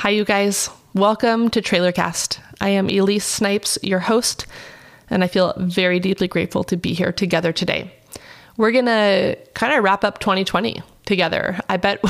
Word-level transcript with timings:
Hi, 0.00 0.08
you 0.08 0.24
guys. 0.24 0.70
Welcome 0.94 1.50
to 1.50 1.60
Trailercast. 1.60 2.40
I 2.58 2.70
am 2.70 2.88
Elyse 2.88 3.20
Snipes, 3.20 3.76
your 3.82 3.98
host, 3.98 4.46
and 5.10 5.22
I 5.22 5.26
feel 5.26 5.52
very 5.58 6.00
deeply 6.00 6.26
grateful 6.26 6.64
to 6.64 6.76
be 6.78 6.94
here 6.94 7.12
together 7.12 7.52
today. 7.52 7.92
We're 8.56 8.70
going 8.70 8.86
to 8.86 9.36
kind 9.52 9.74
of 9.74 9.84
wrap 9.84 10.02
up 10.02 10.18
2020 10.18 10.82
together. 11.04 11.60
I 11.68 11.76
bet 11.76 12.02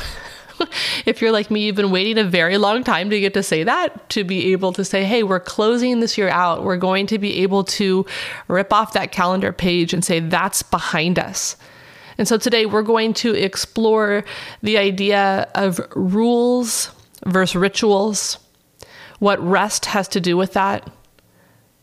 if 1.04 1.20
you're 1.20 1.32
like 1.32 1.50
me, 1.50 1.66
you've 1.66 1.74
been 1.74 1.90
waiting 1.90 2.16
a 2.16 2.22
very 2.22 2.58
long 2.58 2.84
time 2.84 3.10
to 3.10 3.18
get 3.18 3.34
to 3.34 3.42
say 3.42 3.64
that, 3.64 4.08
to 4.10 4.22
be 4.22 4.52
able 4.52 4.72
to 4.74 4.84
say, 4.84 5.02
hey, 5.02 5.24
we're 5.24 5.40
closing 5.40 5.98
this 5.98 6.16
year 6.16 6.28
out. 6.28 6.62
We're 6.62 6.76
going 6.76 7.08
to 7.08 7.18
be 7.18 7.42
able 7.42 7.64
to 7.64 8.06
rip 8.46 8.72
off 8.72 8.92
that 8.92 9.10
calendar 9.10 9.52
page 9.52 9.92
and 9.92 10.04
say, 10.04 10.20
that's 10.20 10.62
behind 10.62 11.18
us. 11.18 11.56
And 12.18 12.28
so 12.28 12.38
today 12.38 12.66
we're 12.66 12.82
going 12.82 13.14
to 13.14 13.34
explore 13.34 14.22
the 14.62 14.78
idea 14.78 15.48
of 15.56 15.80
rules 15.96 16.92
versus 17.26 17.56
rituals, 17.56 18.38
what 19.18 19.40
rest 19.40 19.86
has 19.86 20.08
to 20.08 20.20
do 20.20 20.36
with 20.36 20.54
that, 20.54 20.90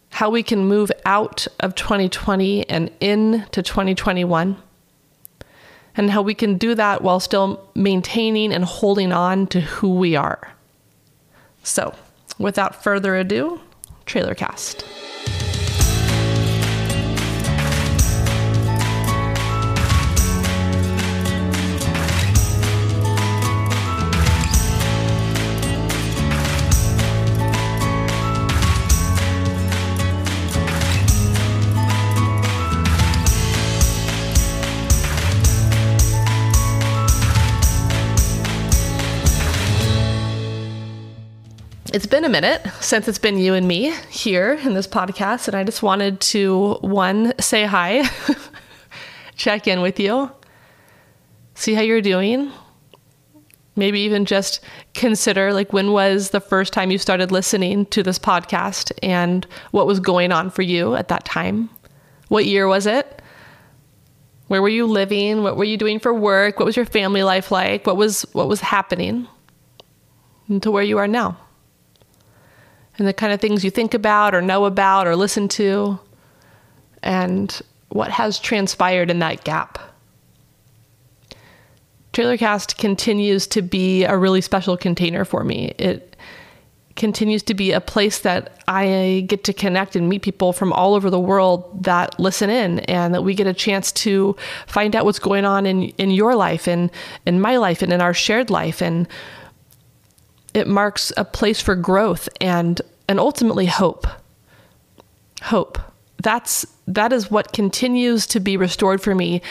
how 0.10 0.30
we 0.30 0.44
can 0.44 0.66
move 0.66 0.91
out 1.05 1.48
of 1.60 1.76
2020 1.76 2.70
and 2.70 2.91
into 3.00 3.62
2021, 3.62 4.58
and 5.96 6.12
how 6.12 6.22
we 6.22 6.34
can 6.34 6.58
do 6.58 6.76
that 6.76 7.02
while 7.02 7.20
still 7.20 7.70
maintaining 7.76 8.54
and 8.54 8.66
holding 8.66 9.12
on 9.12 9.48
to 9.48 9.62
who 9.62 9.96
we 9.96 10.16
are. 10.16 10.54
So, 11.63 11.94
without 12.40 12.84
further 12.84 13.16
ado, 13.16 13.60
Trailer 14.05 14.35
Cast. 14.35 14.85
It's 41.98 42.05
been 42.05 42.26
a 42.26 42.29
minute 42.29 42.63
since 42.79 43.07
it's 43.07 43.17
been 43.17 43.40
you 43.40 43.55
and 43.55 43.67
me 43.67 43.91
here 44.07 44.53
in 44.53 44.76
this 44.76 44.85
podcast, 44.85 45.48
and 45.48 45.57
I 45.57 45.63
just 45.63 45.81
wanted 45.81 46.21
to 46.21 46.76
one 46.81 47.34
say 47.40 47.65
hi, 47.65 48.07
check 49.35 49.67
in 49.67 49.81
with 49.81 49.99
you, 49.99 50.29
see 51.55 51.73
how 51.73 51.81
you're 51.81 52.03
doing. 52.03 52.51
Maybe 53.75 53.99
even 54.01 54.25
just 54.25 54.59
consider 54.93 55.53
like 55.53 55.73
when 55.73 55.91
was 55.91 56.29
the 56.29 56.40
first 56.40 56.71
time 56.71 56.91
you 56.91 56.99
started 56.99 57.31
listening 57.31 57.87
to 57.87 58.03
this 58.03 58.20
podcast 58.20 58.91
and 59.01 59.48
what 59.71 59.87
was 59.87 59.99
going 59.99 60.31
on 60.31 60.51
for 60.51 60.62
you 60.62 60.93
at 60.93 61.07
that 61.07 61.25
time? 61.25 61.68
What 62.27 62.45
year 62.45 62.68
was 62.68 62.85
it? 62.85 63.23
Where 64.50 64.62
were 64.62 64.69
you 64.69 64.85
living? 64.85 65.41
What 65.41 65.57
were 65.57 65.63
you 65.63 65.78
doing 65.78 65.97
for 65.97 66.13
work? 66.13 66.59
What 66.59 66.68
was 66.68 66.75
your 66.75 66.85
family 66.85 67.23
life 67.23 67.50
like? 67.50 67.88
What 67.88 67.97
was 67.97 68.22
what 68.34 68.47
was 68.47 68.62
happening? 68.62 69.28
to 70.62 70.69
where 70.69 70.84
you 70.84 71.00
are 71.00 71.07
now 71.07 71.38
and 72.97 73.07
the 73.07 73.13
kind 73.13 73.34
of 73.34 73.40
things 73.40 73.63
you 73.63 73.72
think 73.72 73.94
about 73.94 74.34
or 74.34 74.41
know 74.41 74.66
about 74.66 75.07
or 75.07 75.16
listen 75.16 75.47
to, 75.50 76.00
and 77.03 77.62
what 77.90 78.12
has 78.12 78.40
transpired 78.40 79.09
in 79.09 79.19
that 79.19 79.44
gap. 79.44 79.79
Trailercast 82.13 82.78
continues 82.78 83.45
to 83.47 83.62
be 83.62 84.03
a 84.03 84.18
really 84.18 84.41
special 84.41 84.75
container 84.75 85.23
for 85.23 85.44
me. 85.44 85.75
It 85.78 86.16
continues 86.95 87.44
to 87.44 87.53
be 87.53 87.72
a 87.72 87.79
place 87.79 88.19
that 88.19 88.59
I 88.68 89.23
get 89.28 89.44
to 89.44 89.53
connect 89.53 89.95
and 89.95 90.09
meet 90.09 90.23
people 90.23 90.51
from 90.51 90.73
all 90.73 90.95
over 90.95 91.09
the 91.09 91.19
world 91.19 91.84
that 91.84 92.19
listen 92.19 92.50
in 92.50 92.79
and 92.79 93.13
that 93.13 93.22
we 93.22 93.35
get 93.35 93.47
a 93.47 93.53
chance 93.53 93.91
to 93.94 94.36
find 94.66 94.96
out 94.96 95.06
what's 95.06 95.19
going 95.19 95.46
on 95.46 95.66
in, 95.66 95.84
in 96.00 96.09
your 96.09 96.36
life 96.36 96.68
and 96.68 96.91
in 97.25 97.40
my 97.40 97.57
life 97.57 97.84
and 97.84 97.94
in 97.94 98.02
our 98.02 98.16
shared 98.16 98.50
life 98.50 98.81
and 98.81 99.07
it 100.57 100.68
marks 100.68 101.13
a 101.16 101.23
place 101.23 101.62
for 101.62 101.75
growth 101.75 102.28
and 102.41 102.81
and 103.07 103.19
ultimately 103.19 103.68
hope. 103.68 104.07
Hope. 105.44 105.79
That's 106.22 106.66
that 106.88 107.13
is 107.13 107.29
what 107.29 107.53
continues 107.53 108.25
to 108.28 108.40
be 108.40 108.57
restored 108.57 109.01
for 109.01 109.13
me 109.13 109.41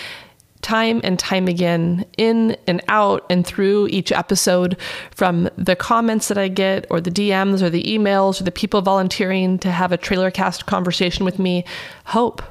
time 0.62 1.00
and 1.04 1.16
time 1.16 1.46
again 1.46 2.04
in 2.18 2.56
and 2.66 2.82
out 2.88 3.24
and 3.30 3.46
through 3.46 3.86
each 3.88 4.10
episode 4.10 4.76
from 5.14 5.48
the 5.56 5.76
comments 5.76 6.26
that 6.26 6.38
I 6.38 6.48
get 6.48 6.86
or 6.90 7.00
the 7.00 7.10
DMs 7.10 7.62
or 7.62 7.70
the 7.70 7.84
emails 7.84 8.40
or 8.40 8.44
the 8.44 8.50
people 8.50 8.82
volunteering 8.82 9.60
to 9.60 9.70
have 9.70 9.92
a 9.92 9.96
trailer 9.96 10.30
cast 10.30 10.66
conversation 10.66 11.24
with 11.24 11.38
me 11.38 11.64
hope 12.06 12.42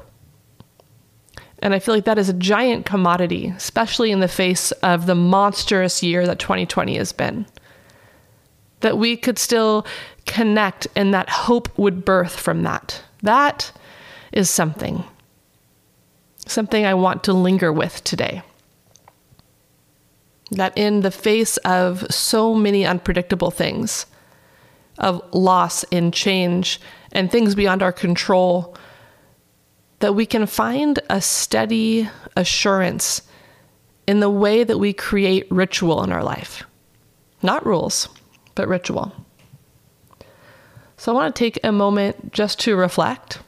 and 1.58 1.74
I 1.74 1.78
feel 1.78 1.94
like 1.94 2.04
that 2.04 2.16
is 2.16 2.30
a 2.30 2.32
giant 2.32 2.86
commodity 2.86 3.52
especially 3.54 4.12
in 4.12 4.20
the 4.20 4.28
face 4.28 4.70
of 4.72 5.04
the 5.04 5.16
monstrous 5.16 6.02
year 6.02 6.26
that 6.26 6.38
2020 6.38 6.96
has 6.96 7.12
been 7.12 7.44
that 8.80 8.98
we 8.98 9.16
could 9.16 9.38
still 9.38 9.86
connect 10.26 10.86
and 10.96 11.14
that 11.14 11.28
hope 11.28 11.76
would 11.78 12.04
birth 12.04 12.38
from 12.38 12.62
that. 12.64 13.02
That 13.22 13.72
is 14.32 14.50
something. 14.50 15.04
Something 16.46 16.84
I 16.84 16.94
want 16.94 17.24
to 17.24 17.32
linger 17.32 17.72
with 17.72 18.04
today. 18.04 18.42
That 20.50 20.76
in 20.76 21.00
the 21.00 21.10
face 21.10 21.56
of 21.58 22.06
so 22.12 22.54
many 22.54 22.86
unpredictable 22.86 23.50
things, 23.50 24.06
of 24.98 25.22
loss 25.34 25.84
and 25.84 26.12
change 26.12 26.80
and 27.12 27.30
things 27.30 27.54
beyond 27.54 27.82
our 27.82 27.92
control, 27.92 28.76
that 29.98 30.14
we 30.14 30.26
can 30.26 30.46
find 30.46 31.00
a 31.10 31.20
steady 31.20 32.08
assurance 32.36 33.22
in 34.06 34.20
the 34.20 34.30
way 34.30 34.62
that 34.62 34.78
we 34.78 34.92
create 34.92 35.50
ritual 35.50 36.04
in 36.04 36.12
our 36.12 36.22
life. 36.22 36.62
Not 37.42 37.66
rules, 37.66 38.08
but 38.56 38.66
ritual. 38.66 39.12
So 40.96 41.12
I 41.12 41.14
want 41.14 41.36
to 41.36 41.38
take 41.38 41.60
a 41.62 41.70
moment 41.70 42.32
just 42.32 42.58
to 42.60 42.74
reflect. 42.74 43.38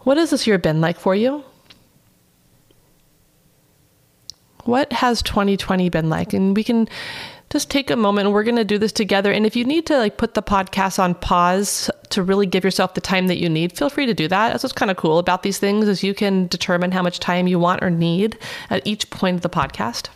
What 0.00 0.18
has 0.18 0.30
this 0.30 0.46
year 0.46 0.58
been 0.58 0.80
like 0.80 0.98
for 1.00 1.14
you? 1.16 1.42
What 4.64 4.92
has 4.92 5.22
2020 5.22 5.88
been 5.88 6.08
like? 6.08 6.32
And 6.32 6.56
we 6.56 6.62
can 6.62 6.88
just 7.50 7.70
take 7.70 7.90
a 7.90 7.96
moment 7.96 8.32
we're 8.32 8.44
going 8.44 8.56
to 8.56 8.64
do 8.64 8.78
this 8.78 8.92
together. 8.92 9.30
And 9.30 9.46
if 9.46 9.56
you 9.56 9.64
need 9.64 9.86
to 9.86 9.96
like 9.98 10.16
put 10.16 10.34
the 10.34 10.42
podcast 10.42 10.98
on 10.98 11.14
pause 11.14 11.90
to 12.10 12.22
really 12.22 12.46
give 12.46 12.64
yourself 12.64 12.94
the 12.94 13.00
time 13.00 13.26
that 13.28 13.38
you 13.38 13.48
need, 13.48 13.76
feel 13.76 13.90
free 13.90 14.06
to 14.06 14.14
do 14.14 14.28
that. 14.28 14.50
That's 14.50 14.62
what's 14.62 14.72
kind 14.72 14.90
of 14.90 14.96
cool 14.96 15.18
about 15.18 15.42
these 15.42 15.58
things 15.58 15.88
is 15.88 16.02
you 16.02 16.14
can 16.14 16.46
determine 16.48 16.92
how 16.92 17.02
much 17.02 17.20
time 17.20 17.46
you 17.46 17.58
want 17.58 17.82
or 17.82 17.90
need 17.90 18.38
at 18.70 18.86
each 18.86 19.08
point 19.10 19.36
of 19.36 19.42
the 19.42 19.50
podcast. 19.50 20.08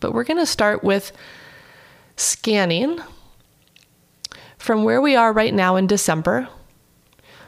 But 0.00 0.12
we're 0.12 0.24
going 0.24 0.38
to 0.38 0.46
start 0.46 0.84
with 0.84 1.12
scanning 2.20 3.00
from 4.58 4.84
where 4.84 5.00
we 5.00 5.16
are 5.16 5.32
right 5.32 5.54
now 5.54 5.76
in 5.76 5.86
December. 5.86 6.48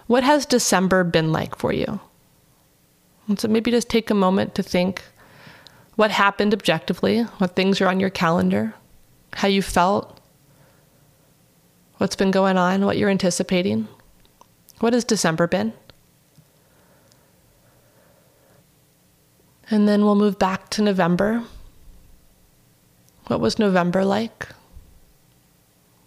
What 0.07 0.25
has 0.25 0.47
December 0.47 1.05
been 1.05 1.31
like 1.31 1.57
for 1.57 1.73
you? 1.73 2.01
And 3.29 3.39
so 3.39 3.49
maybe 3.49 3.71
just 3.71 3.89
take 3.89 4.11
a 4.11 4.15
moment 4.15 4.55
to 4.55 4.63
think 4.63 5.03
what 5.97 6.11
happened 6.11 6.55
objectively, 6.55 7.23
what 7.39 7.55
things 7.55 7.81
are 7.81 7.89
on 7.89 8.01
your 8.01 8.11
calendar, 8.11 8.75
how 9.35 9.49
you 9.49 9.63
felt, 9.63 10.21
what's 11.99 12.17
been 12.17 12.31
going 12.31 12.57
on, 12.57 12.85
what 12.85 12.97
you're 12.97 13.11
anticipating. 13.11 13.87
What 14.81 14.95
has 14.95 15.05
December 15.05 15.47
been? 15.47 15.73
And 19.71 19.87
then 19.87 20.05
we'll 20.05 20.17
move 20.17 20.39
back 20.39 20.71
to 20.71 20.83
November. 20.83 21.45
What 23.27 23.41
was 23.41 23.59
November 23.59 24.05
like? 24.05 24.49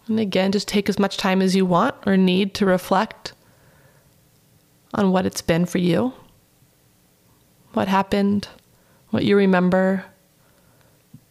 And 0.08 0.20
again, 0.20 0.52
just 0.52 0.68
take 0.68 0.88
as 0.88 0.98
much 0.98 1.16
time 1.16 1.42
as 1.42 1.56
you 1.56 1.66
want 1.66 1.94
or 2.06 2.16
need 2.16 2.54
to 2.54 2.66
reflect 2.66 3.32
on 4.94 5.10
what 5.10 5.26
it's 5.26 5.42
been 5.42 5.66
for 5.66 5.78
you, 5.78 6.12
what 7.72 7.88
happened, 7.88 8.48
what 9.10 9.24
you 9.24 9.36
remember, 9.36 10.04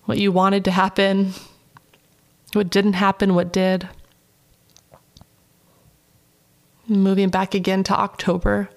what 0.04 0.18
you 0.18 0.31
wanted 0.31 0.66
to 0.66 0.72
happen, 0.72 1.33
what 2.54 2.69
didn't 2.69 2.94
happen, 2.94 3.33
what 3.33 3.51
did. 3.51 3.88
Moving 6.88 7.30
back 7.30 7.56
again 7.56 7.83
to 7.86 7.94
October. 7.98 8.69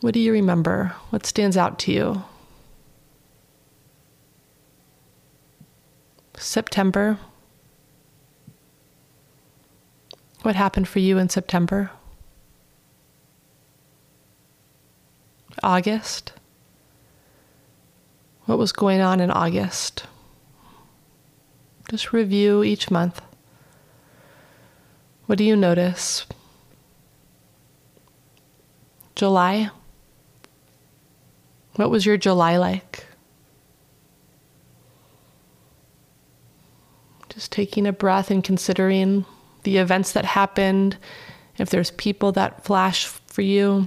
What 0.00 0.14
do 0.14 0.20
you 0.20 0.32
remember? 0.32 0.94
What 1.10 1.26
stands 1.26 1.56
out 1.56 1.78
to 1.80 1.92
you? 1.92 2.22
September. 6.36 7.18
What 10.42 10.54
happened 10.54 10.88
for 10.88 11.00
you 11.00 11.18
in 11.18 11.28
September? 11.28 11.90
August? 15.62 16.32
What 18.44 18.58
was 18.58 18.72
going 18.72 19.00
on 19.00 19.20
in 19.20 19.30
August? 19.30 20.04
Just 21.90 22.12
review 22.12 22.62
each 22.62 22.90
month. 22.90 23.20
What 25.26 25.38
do 25.38 25.44
you 25.44 25.56
notice? 25.56 26.24
July. 29.14 29.70
What 31.76 31.90
was 31.90 32.06
your 32.06 32.16
July 32.16 32.56
like? 32.56 33.06
Just 37.28 37.52
taking 37.52 37.86
a 37.86 37.92
breath 37.92 38.30
and 38.30 38.42
considering 38.42 39.26
the 39.68 39.76
events 39.76 40.12
that 40.12 40.24
happened, 40.24 40.96
if 41.58 41.68
there's 41.68 41.90
people 41.90 42.32
that 42.32 42.64
flash 42.64 43.04
for 43.04 43.42
you, 43.42 43.86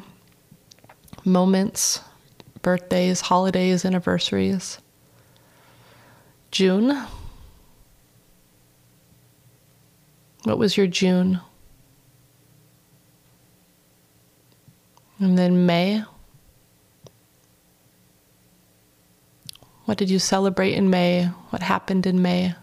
moments, 1.25 2.01
birthdays, 2.61 3.21
holidays, 3.21 3.83
anniversaries. 3.83 4.77
June. 6.51 7.03
What 10.43 10.59
was 10.59 10.77
your 10.77 10.85
June? 10.85 11.41
And 15.17 15.35
then 15.35 15.65
May. 15.65 16.03
What 19.85 19.97
did 19.97 20.11
you 20.11 20.19
celebrate 20.19 20.73
in 20.75 20.91
May? 20.91 21.25
What 21.49 21.63
happened 21.63 22.05
in 22.05 22.21
May? 22.21 22.53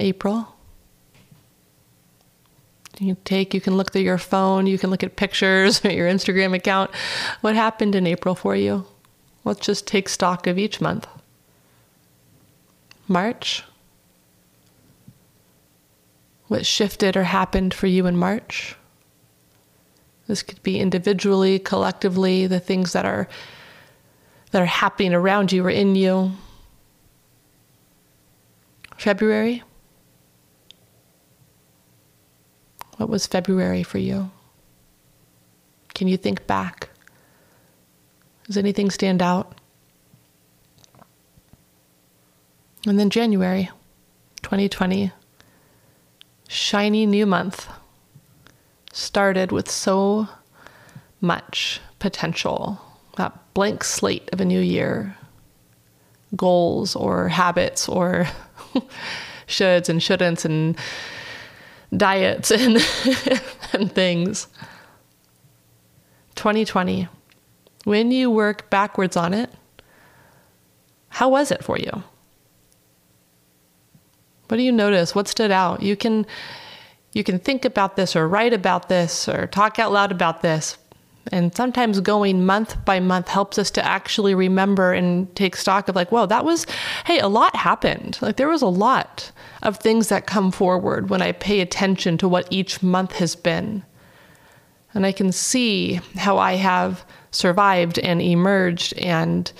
April. 0.00 0.54
You 3.00 3.16
take, 3.24 3.54
you 3.54 3.60
can 3.60 3.76
look 3.76 3.92
through 3.92 4.02
your 4.02 4.18
phone, 4.18 4.66
you 4.66 4.78
can 4.78 4.90
look 4.90 5.04
at 5.04 5.16
pictures 5.16 5.80
your 5.84 6.08
Instagram 6.08 6.54
account. 6.54 6.90
What 7.40 7.54
happened 7.54 7.94
in 7.94 8.06
April 8.06 8.34
for 8.34 8.56
you? 8.56 8.86
Let's 9.44 9.60
just 9.60 9.86
take 9.86 10.08
stock 10.08 10.46
of 10.46 10.58
each 10.58 10.80
month. 10.80 11.06
March. 13.06 13.64
What 16.48 16.66
shifted 16.66 17.16
or 17.16 17.24
happened 17.24 17.72
for 17.72 17.86
you 17.86 18.06
in 18.06 18.16
March? 18.16 18.74
This 20.26 20.42
could 20.42 20.62
be 20.62 20.78
individually, 20.78 21.58
collectively, 21.58 22.46
the 22.46 22.60
things 22.60 22.92
that 22.92 23.06
are 23.06 23.28
that 24.50 24.62
are 24.62 24.66
happening 24.66 25.14
around 25.14 25.52
you 25.52 25.64
or 25.64 25.70
in 25.70 25.94
you. 25.94 26.32
February. 28.96 29.62
What 32.98 33.08
was 33.08 33.28
February 33.28 33.84
for 33.84 33.98
you? 33.98 34.30
Can 35.94 36.08
you 36.08 36.16
think 36.16 36.46
back? 36.48 36.90
Does 38.46 38.56
anything 38.56 38.90
stand 38.90 39.22
out? 39.22 39.56
And 42.86 42.98
then 42.98 43.08
January 43.08 43.70
2020, 44.42 45.12
shiny 46.48 47.06
new 47.06 47.24
month, 47.24 47.68
started 48.92 49.52
with 49.52 49.70
so 49.70 50.28
much 51.20 51.80
potential. 52.00 52.80
That 53.16 53.38
blank 53.54 53.84
slate 53.84 54.28
of 54.32 54.40
a 54.40 54.44
new 54.44 54.60
year, 54.60 55.16
goals 56.34 56.96
or 56.96 57.28
habits 57.28 57.88
or 57.88 58.26
shoulds 59.46 59.88
and 59.88 60.00
shouldn'ts 60.00 60.44
and 60.44 60.76
diets 61.96 62.50
and, 62.50 62.76
and 63.72 63.92
things. 63.92 64.46
2020, 66.36 67.08
when 67.84 68.10
you 68.10 68.30
work 68.30 68.70
backwards 68.70 69.16
on 69.16 69.34
it, 69.34 69.50
how 71.08 71.28
was 71.28 71.50
it 71.50 71.64
for 71.64 71.78
you? 71.78 72.02
What 74.48 74.56
do 74.56 74.62
you 74.62 74.72
notice? 74.72 75.14
What 75.14 75.28
stood 75.28 75.50
out? 75.50 75.82
You 75.82 75.96
can 75.96 76.26
you 77.12 77.24
can 77.24 77.38
think 77.38 77.64
about 77.64 77.96
this 77.96 78.14
or 78.14 78.28
write 78.28 78.52
about 78.52 78.88
this 78.88 79.28
or 79.28 79.46
talk 79.46 79.78
out 79.78 79.92
loud 79.92 80.12
about 80.12 80.42
this. 80.42 80.76
And 81.30 81.54
sometimes 81.54 82.00
going 82.00 82.44
month 82.46 82.84
by 82.84 83.00
month 83.00 83.28
helps 83.28 83.58
us 83.58 83.70
to 83.72 83.84
actually 83.84 84.34
remember 84.34 84.92
and 84.92 85.34
take 85.36 85.56
stock 85.56 85.88
of 85.88 85.96
like, 85.96 86.10
whoa, 86.10 86.26
that 86.26 86.44
was, 86.44 86.66
hey, 87.04 87.18
a 87.18 87.28
lot 87.28 87.54
happened. 87.54 88.18
Like 88.20 88.36
there 88.36 88.48
was 88.48 88.62
a 88.62 88.66
lot 88.66 89.30
of 89.62 89.78
things 89.78 90.08
that 90.08 90.26
come 90.26 90.50
forward 90.50 91.10
when 91.10 91.22
I 91.22 91.32
pay 91.32 91.60
attention 91.60 92.18
to 92.18 92.28
what 92.28 92.46
each 92.50 92.82
month 92.82 93.12
has 93.12 93.36
been. 93.36 93.84
And 94.94 95.04
I 95.04 95.12
can 95.12 95.32
see 95.32 96.00
how 96.16 96.38
I 96.38 96.54
have 96.54 97.04
survived 97.30 97.98
and 97.98 98.22
emerged 98.22 98.94
and 98.94 99.52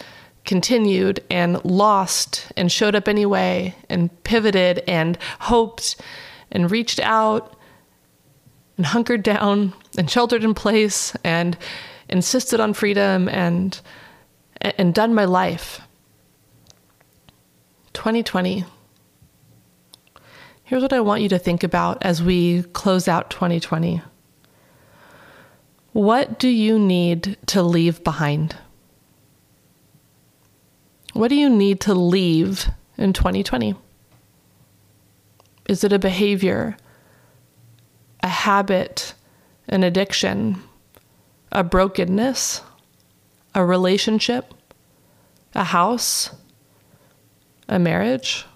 continued 0.45 1.23
and 1.31 1.63
lost 1.65 2.51
and 2.57 2.73
showed 2.73 2.95
up 2.95 3.07
anyway 3.07 3.75
and 3.91 4.11
pivoted 4.25 4.83
and 4.89 5.19
hoped 5.41 5.97
and 6.51 6.71
reached 6.71 6.99
out 7.01 7.55
and 8.79 8.87
hunkered 8.87 9.23
down 9.23 9.75
and 9.99 10.11
sheltered 10.11 10.45
in 10.45 10.55
place 10.55 11.15
and 11.25 11.59
insisted 12.09 12.61
on 12.61 12.73
freedom 12.73 13.29
and 13.29 13.81
and 14.61 14.95
done 14.95 15.15
my 15.15 15.25
life. 15.25 15.81
2020. 17.93 18.65
Here's 20.65 20.83
what 20.83 20.93
I 20.93 21.01
want 21.01 21.23
you 21.23 21.29
to 21.31 21.39
think 21.39 21.63
about 21.63 22.03
as 22.03 22.23
we 22.23 22.63
close 22.63 23.09
out 23.09 23.31
2020. 23.31 24.03
What 25.93 26.39
do 26.39 26.49
you 26.49 26.79
need 26.79 27.37
to 27.47 27.63
leave 27.63 28.05
behind? 28.05 28.57
What 31.13 31.29
do 31.29 31.35
you 31.35 31.49
need 31.49 31.81
to 31.83 31.95
leave 31.95 32.69
in 32.97 33.13
2020? 33.13 33.75
Is 35.69 35.85
it 35.85 35.93
a 35.93 35.99
behavior? 35.99 36.77
a 38.23 38.29
habit, 38.29 39.15
an 39.69 39.83
addiction, 39.83 40.63
a 41.53 41.63
brokenness, 41.63 42.63
a 43.55 43.65
relationship, 43.65 44.55
a 45.55 45.65
house, 45.65 46.31
a 47.69 47.79
marriage, 47.79 48.47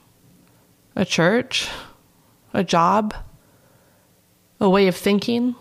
a 0.97 1.05
church, 1.05 1.69
a 2.53 2.65
job, 2.65 3.15
a 4.61 4.69
way 4.69 4.87
of 4.89 4.97
thinking, 4.97 5.55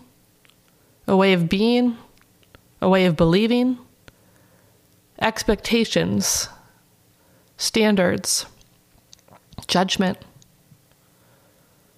a 1.08 1.16
way 1.16 1.34
of 1.34 1.50
being, 1.50 1.98
a 2.82 2.90
way 2.90 3.06
of 3.06 3.16
believing, 3.16 3.78
expectations, 5.22 6.50
standards, 7.58 8.46
judgment. 9.68 10.18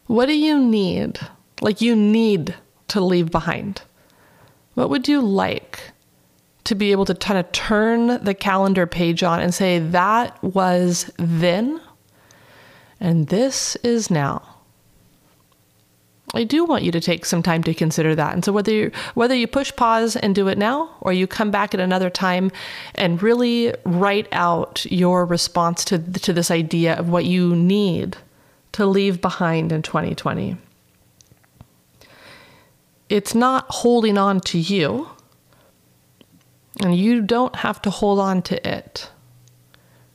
What 0.07 0.25
do 0.25 0.37
you 0.37 0.59
need? 0.59 1.19
like 1.63 1.79
you 1.79 1.95
need 1.95 2.55
to 2.89 3.01
leave 3.01 3.31
behind? 3.31 3.81
What 4.73 4.89
would 4.89 5.07
you 5.07 5.21
like 5.21 5.91
to 6.63 6.75
be 6.75 6.91
able 6.91 7.05
to 7.05 7.15
kind 7.15 7.39
of 7.39 7.51
turn 7.51 8.23
the 8.23 8.33
calendar 8.33 8.87
page 8.87 9.23
on 9.23 9.39
and 9.39 9.53
say, 9.53 9.79
that 9.79 10.41
was 10.43 11.11
then, 11.17 11.81
and 12.99 13.27
this 13.27 13.75
is 13.77 14.09
now? 14.09 14.53
I 16.35 16.43
do 16.43 16.65
want 16.65 16.83
you 16.83 16.91
to 16.91 16.99
take 16.99 17.25
some 17.25 17.43
time 17.43 17.61
to 17.63 17.73
consider 17.73 18.15
that. 18.15 18.33
And 18.33 18.43
so 18.43 18.51
whether 18.51 18.71
you 18.71 18.91
whether 19.13 19.35
you 19.35 19.45
push 19.45 19.75
pause 19.75 20.15
and 20.15 20.33
do 20.33 20.47
it 20.47 20.57
now 20.57 20.89
or 21.01 21.13
you 21.13 21.27
come 21.27 21.51
back 21.51 21.73
at 21.73 21.79
another 21.79 22.09
time 22.09 22.51
and 22.95 23.21
really 23.21 23.73
write 23.85 24.27
out 24.31 24.83
your 24.89 25.25
response 25.25 25.85
to 25.85 25.99
to 25.99 26.33
this 26.33 26.49
idea 26.49 26.95
of 26.95 27.09
what 27.09 27.25
you 27.25 27.55
need 27.55 28.17
to 28.71 28.87
leave 28.87 29.21
behind 29.21 29.71
in 29.71 29.83
2020 29.83 30.57
it's 33.09 33.35
not 33.35 33.65
holding 33.69 34.17
on 34.17 34.39
to 34.41 34.57
you, 34.57 35.09
and 36.81 36.95
you 36.95 37.21
don't 37.21 37.55
have 37.57 37.81
to 37.83 37.89
hold 37.89 38.19
on 38.19 38.41
to 38.43 38.67
it. 38.67 39.09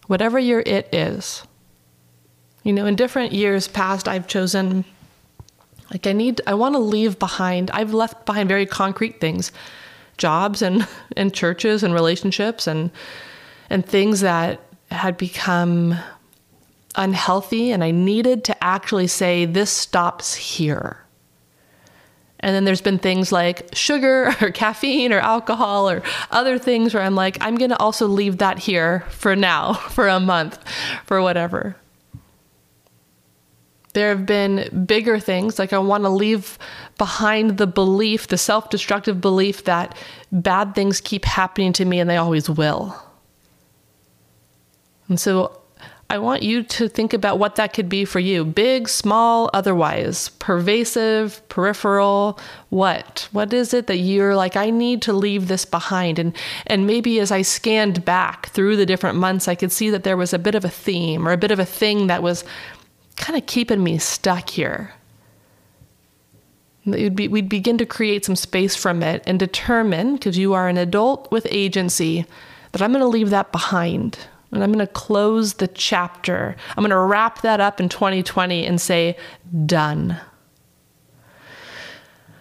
Whatever 0.07 0.39
your 0.39 0.61
it 0.61 0.93
is. 0.93 1.43
You 2.65 2.73
know, 2.73 2.87
in 2.87 2.97
different 2.97 3.33
years 3.33 3.69
past, 3.69 4.09
I've 4.09 4.27
chosen, 4.27 4.85
like, 5.91 6.07
I 6.07 6.13
need, 6.13 6.41
I 6.47 6.55
want 6.55 6.75
to 6.75 6.81
leave 6.81 7.19
behind, 7.19 7.71
I've 7.71 7.95
left 7.95 8.27
behind 8.27 8.49
very 8.49 8.67
concrete 8.67 9.21
things 9.21 9.53
jobs 10.19 10.61
and, 10.63 10.87
and 11.17 11.33
churches 11.33 11.83
and 11.83 11.95
relationships 11.95 12.67
and, 12.67 12.91
and 13.71 13.87
things 13.87 14.21
that 14.21 14.61
had 14.91 15.17
become 15.17 15.97
unhealthy. 16.97 17.71
And 17.71 17.83
I 17.83 17.91
needed 17.91 18.45
to 18.45 18.65
actually 18.65 19.07
say, 19.07 19.45
this 19.45 19.71
stops 19.71 20.35
here. 20.35 21.05
And 22.41 22.55
then 22.55 22.65
there's 22.65 22.81
been 22.81 22.99
things 22.99 23.33
like 23.33 23.69
sugar 23.75 24.35
or 24.41 24.51
caffeine 24.51 25.13
or 25.13 25.19
alcohol 25.19 25.91
or 25.91 26.03
other 26.31 26.59
things 26.59 26.95
where 26.95 27.03
I'm 27.03 27.15
like, 27.15 27.39
I'm 27.41 27.57
going 27.57 27.71
to 27.71 27.79
also 27.79 28.07
leave 28.07 28.39
that 28.39 28.59
here 28.59 29.05
for 29.11 29.35
now, 29.35 29.73
for 29.91 30.09
a 30.09 30.21
month, 30.21 30.59
for 31.05 31.21
whatever. 31.21 31.77
There 33.95 34.11
have 34.11 34.27
been 34.27 34.85
bigger 34.87 35.19
things, 35.19 35.59
like 35.59 35.73
I 35.73 35.79
want 35.79 36.05
to 36.05 36.11
leave 36.11 36.59
behind 36.99 37.57
the 37.59 37.67
belief, 37.67 38.29
the 38.29 38.39
self 38.39 38.71
destructive 38.71 39.21
belief 39.21 39.65
that 39.65 39.97
bad 40.31 40.75
things 40.75 41.01
keep 41.01 41.25
happening 41.25 41.73
to 41.73 41.85
me 41.85 41.99
and 41.99 42.09
they 42.09 42.17
always 42.17 42.49
will. 42.49 42.95
And 45.09 45.19
so 45.19 45.58
I 46.11 46.17
want 46.19 46.43
you 46.43 46.63
to 46.63 46.89
think 46.89 47.13
about 47.13 47.39
what 47.39 47.57
that 47.57 47.75
could 47.75 47.91
be 47.91 48.07
for 48.07 48.19
you 48.19 48.43
big, 48.43 48.89
small, 48.89 49.51
otherwise, 49.53 50.31
pervasive, 50.39 51.47
peripheral. 51.51 52.41
What? 52.71 53.29
What 53.33 53.53
is 53.53 53.75
it 53.75 53.89
that 53.89 53.99
you're 53.99 54.35
like, 54.35 54.57
I 54.57 54.71
need 54.71 55.03
to 55.03 55.13
leave 55.13 55.49
this 55.49 55.67
behind? 55.67 56.19
And, 56.19 56.35
and 56.67 56.87
maybe 56.87 57.21
as 57.21 57.31
I 57.31 57.43
scanned 57.43 58.07
back 58.07 58.49
through 58.49 58.77
the 58.77 58.87
different 58.87 59.19
months, 59.19 59.49
I 59.49 59.55
could 59.55 59.71
see 59.71 59.91
that 59.91 60.05
there 60.05 60.17
was 60.17 60.33
a 60.33 60.39
bit 60.39 60.55
of 60.55 60.65
a 60.65 60.71
theme 60.71 61.29
or 61.29 61.33
a 61.33 61.37
bit 61.37 61.51
of 61.51 61.59
a 61.59 61.67
thing 61.67 62.07
that 62.07 62.23
was 62.23 62.43
kind 63.17 63.39
of 63.39 63.45
keeping 63.45 63.85
me 63.85 63.99
stuck 63.99 64.49
here. 64.49 64.95
Be, 66.87 67.29
we'd 67.29 67.51
begin 67.51 67.77
to 67.77 67.85
create 67.85 68.25
some 68.25 68.37
space 68.37 68.75
from 68.75 69.03
it 69.03 69.23
and 69.27 69.39
determine, 69.39 70.15
because 70.15 70.39
you 70.39 70.55
are 70.55 70.69
an 70.69 70.79
adult 70.79 71.31
with 71.31 71.47
agency, 71.51 72.25
that 72.73 72.81
I'm 72.81 72.93
going 72.93 73.03
to 73.03 73.07
leave 73.07 73.29
that 73.29 73.53
behind. 73.53 74.17
And 74.51 74.63
I'm 74.65 74.73
going 74.73 74.87
to 74.87 74.93
close 74.93 75.55
the 75.55 75.69
chapter. 75.69 76.57
I'm 76.71 76.83
going 76.83 76.91
to 76.91 76.99
wrap 76.99 77.43
that 77.43 77.61
up 77.61 77.81
in 77.81 77.89
2020 77.89 78.65
and 78.65 78.81
say, 78.81 79.17
done. 79.67 80.19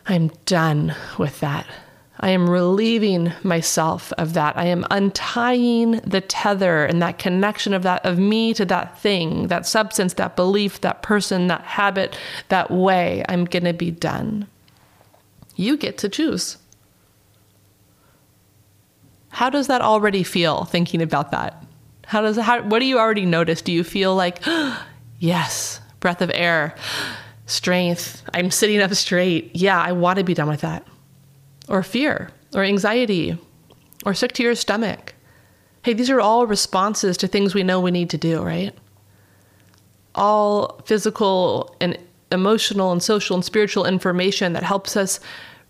I'm 0.06 0.30
done 0.46 0.96
with 1.18 1.42
that. 1.42 1.68
I 2.20 2.30
am 2.30 2.50
relieving 2.50 3.32
myself 3.44 4.12
of 4.14 4.34
that. 4.34 4.58
I 4.58 4.66
am 4.66 4.86
untying 4.90 6.00
the 6.00 6.22
tether 6.22 6.86
and 6.86 7.02
that 7.02 7.20
connection 7.20 7.74
of 7.74 7.84
that 7.84 8.04
of 8.06 8.18
me 8.18 8.54
to 8.56 8.66
that 8.66 9.00
thing, 9.00 9.48
that 9.48 9.68
substance, 9.68 10.14
that 10.14 10.36
belief, 10.36 10.82
that 10.82 11.04
person, 11.04 11.48
that 11.48 11.62
habit, 11.62 12.18
that 12.50 12.72
way. 12.72 13.24
I'm 13.30 13.46
going 13.46 13.66
to 13.66 13.74
be 13.74 13.92
done. 13.92 14.48
You 15.56 15.78
get 15.78 15.98
to 16.00 16.10
choose. 16.10 16.58
How 19.30 19.52
does 19.52 19.68
that 19.68 19.82
already 19.82 20.24
feel 20.24 20.66
thinking 20.66 21.02
about 21.04 21.30
that? 21.32 21.67
How 22.08 22.22
does 22.22 22.38
how 22.38 22.62
what 22.64 22.80
do 22.80 22.86
you 22.86 23.00
already 23.00 23.26
notice? 23.26 23.62
Do 23.62 23.74
you 23.74 23.84
feel 23.84 24.16
like 24.16 24.42
yes, 25.20 25.82
breath 26.00 26.22
of 26.22 26.32
air, 26.34 26.74
strength, 27.46 28.24
I'm 28.34 28.50
sitting 28.50 28.80
up 28.82 28.94
straight. 28.94 29.52
Yeah, 29.54 29.80
I 29.80 29.92
want 29.92 30.18
to 30.18 30.24
be 30.24 30.34
done 30.34 30.48
with 30.48 30.62
that. 30.62 30.88
Or 31.68 31.84
fear, 31.84 32.30
or 32.56 32.64
anxiety, 32.64 33.38
or 34.06 34.14
sick 34.14 34.32
to 34.34 34.44
your 34.44 34.56
stomach. 34.56 35.16
Hey, 35.84 35.94
these 35.94 36.10
are 36.10 36.22
all 36.22 36.48
responses 36.48 37.18
to 37.18 37.28
things 37.28 37.54
we 37.54 37.64
know 37.64 37.82
we 37.82 37.92
need 37.92 38.10
to 38.12 38.18
do, 38.18 38.42
right? 38.42 38.74
All 40.16 40.82
physical 40.86 41.76
and 41.82 41.98
emotional 42.32 42.94
and 42.94 43.04
social 43.04 43.36
and 43.36 43.44
spiritual 43.44 43.86
information 43.86 44.54
that 44.54 44.64
helps 44.64 44.96
us 44.96 45.20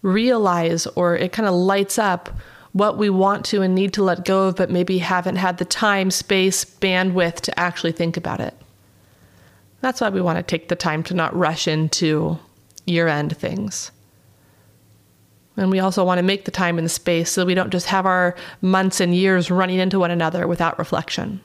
realize 0.04 0.86
or 0.96 1.16
it 1.16 1.32
kind 1.32 1.48
of 1.48 1.56
lights 1.56 1.98
up 1.98 2.30
what 2.78 2.98
we 2.98 3.10
want 3.10 3.44
to 3.46 3.62
and 3.62 3.74
need 3.74 3.94
to 3.94 4.04
let 4.04 4.26
go 4.26 4.48
of, 4.48 4.56
but 4.56 4.70
maybe 4.70 5.00
haven't 5.00 5.38
had 5.38 5.58
the 5.58 5.66
time, 5.66 6.12
space, 6.12 6.64
bandwidth 6.64 7.42
to 7.42 7.60
actually 7.60 7.92
think 7.92 8.18
about 8.18 8.40
it. 8.40 8.54
That's 9.82 10.02
why 10.02 10.10
we 10.10 10.22
want 10.22 10.38
to 10.38 10.44
take 10.44 10.70
the 10.70 10.76
time 10.76 11.04
to 11.04 11.14
not 11.14 11.36
rush 11.36 11.68
into 11.68 12.38
year 12.86 13.08
end 13.08 13.36
things. 13.38 13.92
And 15.56 15.72
we 15.72 15.80
also 15.80 16.04
want 16.04 16.20
to 16.20 16.24
make 16.24 16.46
the 16.46 16.52
time 16.52 16.78
and 16.78 16.86
the 16.86 16.90
space 16.90 17.32
so 17.32 17.46
we 17.46 17.56
don't 17.56 17.72
just 17.72 17.88
have 17.88 18.06
our 18.06 18.36
months 18.62 19.00
and 19.00 19.16
years 19.16 19.50
running 19.50 19.80
into 19.80 20.00
one 20.00 20.12
another 20.12 20.48
without 20.48 20.78
reflection. 20.78 21.42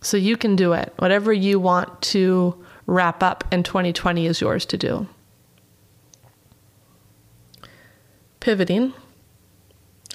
So 0.00 0.16
you 0.16 0.36
can 0.36 0.56
do 0.56 0.72
it. 0.72 0.92
Whatever 0.98 1.32
you 1.32 1.60
want 1.60 2.02
to 2.02 2.64
wrap 2.86 3.22
up 3.22 3.44
in 3.52 3.62
2020 3.62 4.26
is 4.26 4.40
yours 4.40 4.66
to 4.66 4.76
do. 4.76 5.06
Pivoting, 8.40 8.92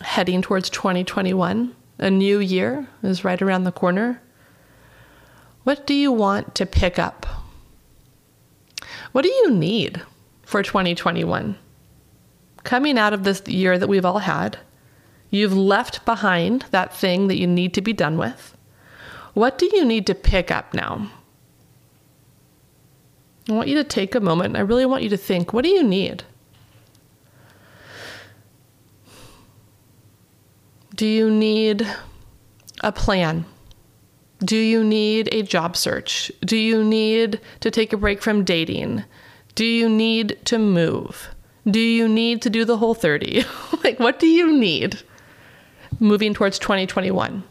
heading 0.02 0.42
towards 0.42 0.70
2021. 0.70 1.76
A 2.00 2.10
new 2.10 2.40
year 2.40 2.88
is 3.02 3.24
right 3.24 3.42
around 3.42 3.64
the 3.64 3.72
corner. 3.72 4.22
What 5.64 5.88
do 5.88 5.94
you 5.94 6.12
want 6.12 6.56
to 6.56 6.66
pick 6.66 7.00
up? 7.00 7.26
What 9.12 9.24
do 9.24 9.30
you 9.30 9.52
need 9.52 10.02
for 10.44 10.64
2021? 10.64 11.58
Coming 12.64 12.98
out 12.98 13.14
of 13.14 13.24
this 13.24 13.42
year 13.48 13.78
that 13.78 13.88
we've 13.88 14.06
all 14.06 14.20
had, 14.20 14.58
you've 15.30 15.56
left 15.56 16.06
behind 16.06 16.66
that 16.72 16.94
thing 16.96 17.28
that 17.28 17.38
you 17.38 17.48
need 17.48 17.74
to 17.76 17.82
be 17.82 17.94
done 17.94 18.18
with. 18.18 18.58
What 19.34 19.58
do 19.58 19.70
you 19.74 19.86
need 19.86 20.08
to 20.08 20.16
pick 20.16 20.52
up 20.52 20.74
now? 20.74 21.10
I 23.50 23.54
want 23.54 23.68
you 23.68 23.76
to 23.76 23.84
take 23.84 24.16
a 24.16 24.20
moment. 24.20 24.56
I 24.56 24.62
really 24.62 24.86
want 24.86 25.04
you 25.04 25.10
to 25.10 25.18
think 25.18 25.54
what 25.54 25.64
do 25.64 25.70
you 25.70 25.84
need? 25.84 26.24
Do 30.96 31.08
you 31.08 31.32
need 31.32 31.88
a 32.82 32.92
plan? 32.92 33.46
Do 34.40 34.58
you 34.58 34.84
need 34.84 35.28
a 35.32 35.42
job 35.42 35.76
search? 35.76 36.32
Do 36.42 36.56
you 36.56 36.84
need 36.84 37.42
to 37.62 37.72
take 37.72 37.94
a 37.94 37.98
break 37.98 38.22
from 38.22 38.44
dating? 38.44 39.04
Do 39.56 39.66
you 39.66 39.90
need 39.90 40.38
to 40.46 40.60
move? 40.60 41.30
Do 41.66 41.80
you 41.80 42.08
need 42.08 42.42
to 42.44 42.50
do 42.50 42.64
the 42.64 42.78
whole 42.78 42.94
30? 42.94 43.44
like, 43.84 44.00
what 44.00 44.20
do 44.20 44.28
you 44.28 44.52
need 44.56 45.02
moving 46.00 46.34
towards 46.34 46.60
2021? 46.60 47.44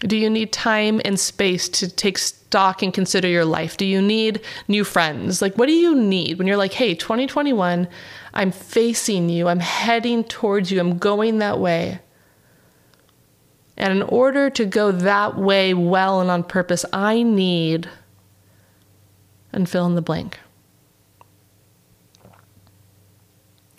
Do 0.00 0.16
you 0.16 0.30
need 0.30 0.52
time 0.52 1.00
and 1.04 1.18
space 1.18 1.68
to 1.70 1.90
take 1.90 2.18
stock 2.18 2.82
and 2.82 2.94
consider 2.94 3.26
your 3.26 3.44
life? 3.44 3.76
Do 3.76 3.84
you 3.84 4.00
need 4.00 4.40
new 4.68 4.84
friends? 4.84 5.42
Like, 5.42 5.58
what 5.58 5.66
do 5.66 5.72
you 5.72 5.94
need 5.94 6.38
when 6.38 6.46
you're 6.46 6.56
like, 6.56 6.72
hey, 6.72 6.94
2021, 6.94 7.88
I'm 8.32 8.52
facing 8.52 9.28
you, 9.28 9.48
I'm 9.48 9.58
heading 9.58 10.22
towards 10.22 10.70
you, 10.70 10.78
I'm 10.78 10.98
going 10.98 11.38
that 11.38 11.58
way? 11.58 11.98
And 13.76 13.92
in 13.92 14.02
order 14.02 14.50
to 14.50 14.64
go 14.64 14.92
that 14.92 15.36
way 15.36 15.74
well 15.74 16.20
and 16.20 16.30
on 16.30 16.44
purpose, 16.44 16.84
I 16.92 17.22
need, 17.22 17.88
and 19.52 19.68
fill 19.68 19.86
in 19.86 19.94
the 19.94 20.02
blank. 20.02 20.38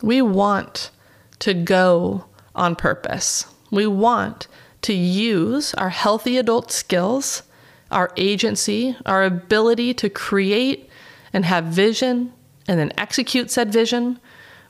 We 0.01 0.21
want 0.21 0.91
to 1.39 1.53
go 1.53 2.25
on 2.55 2.75
purpose. 2.75 3.45
We 3.71 3.87
want 3.87 4.47
to 4.81 4.93
use 4.93 5.73
our 5.75 5.89
healthy 5.89 6.37
adult 6.37 6.71
skills, 6.71 7.43
our 7.91 8.11
agency, 8.17 8.95
our 9.05 9.23
ability 9.23 9.93
to 9.95 10.09
create 10.09 10.89
and 11.33 11.45
have 11.45 11.65
vision 11.65 12.33
and 12.67 12.79
then 12.79 12.93
execute 12.97 13.49
said 13.51 13.71
vision. 13.71 14.19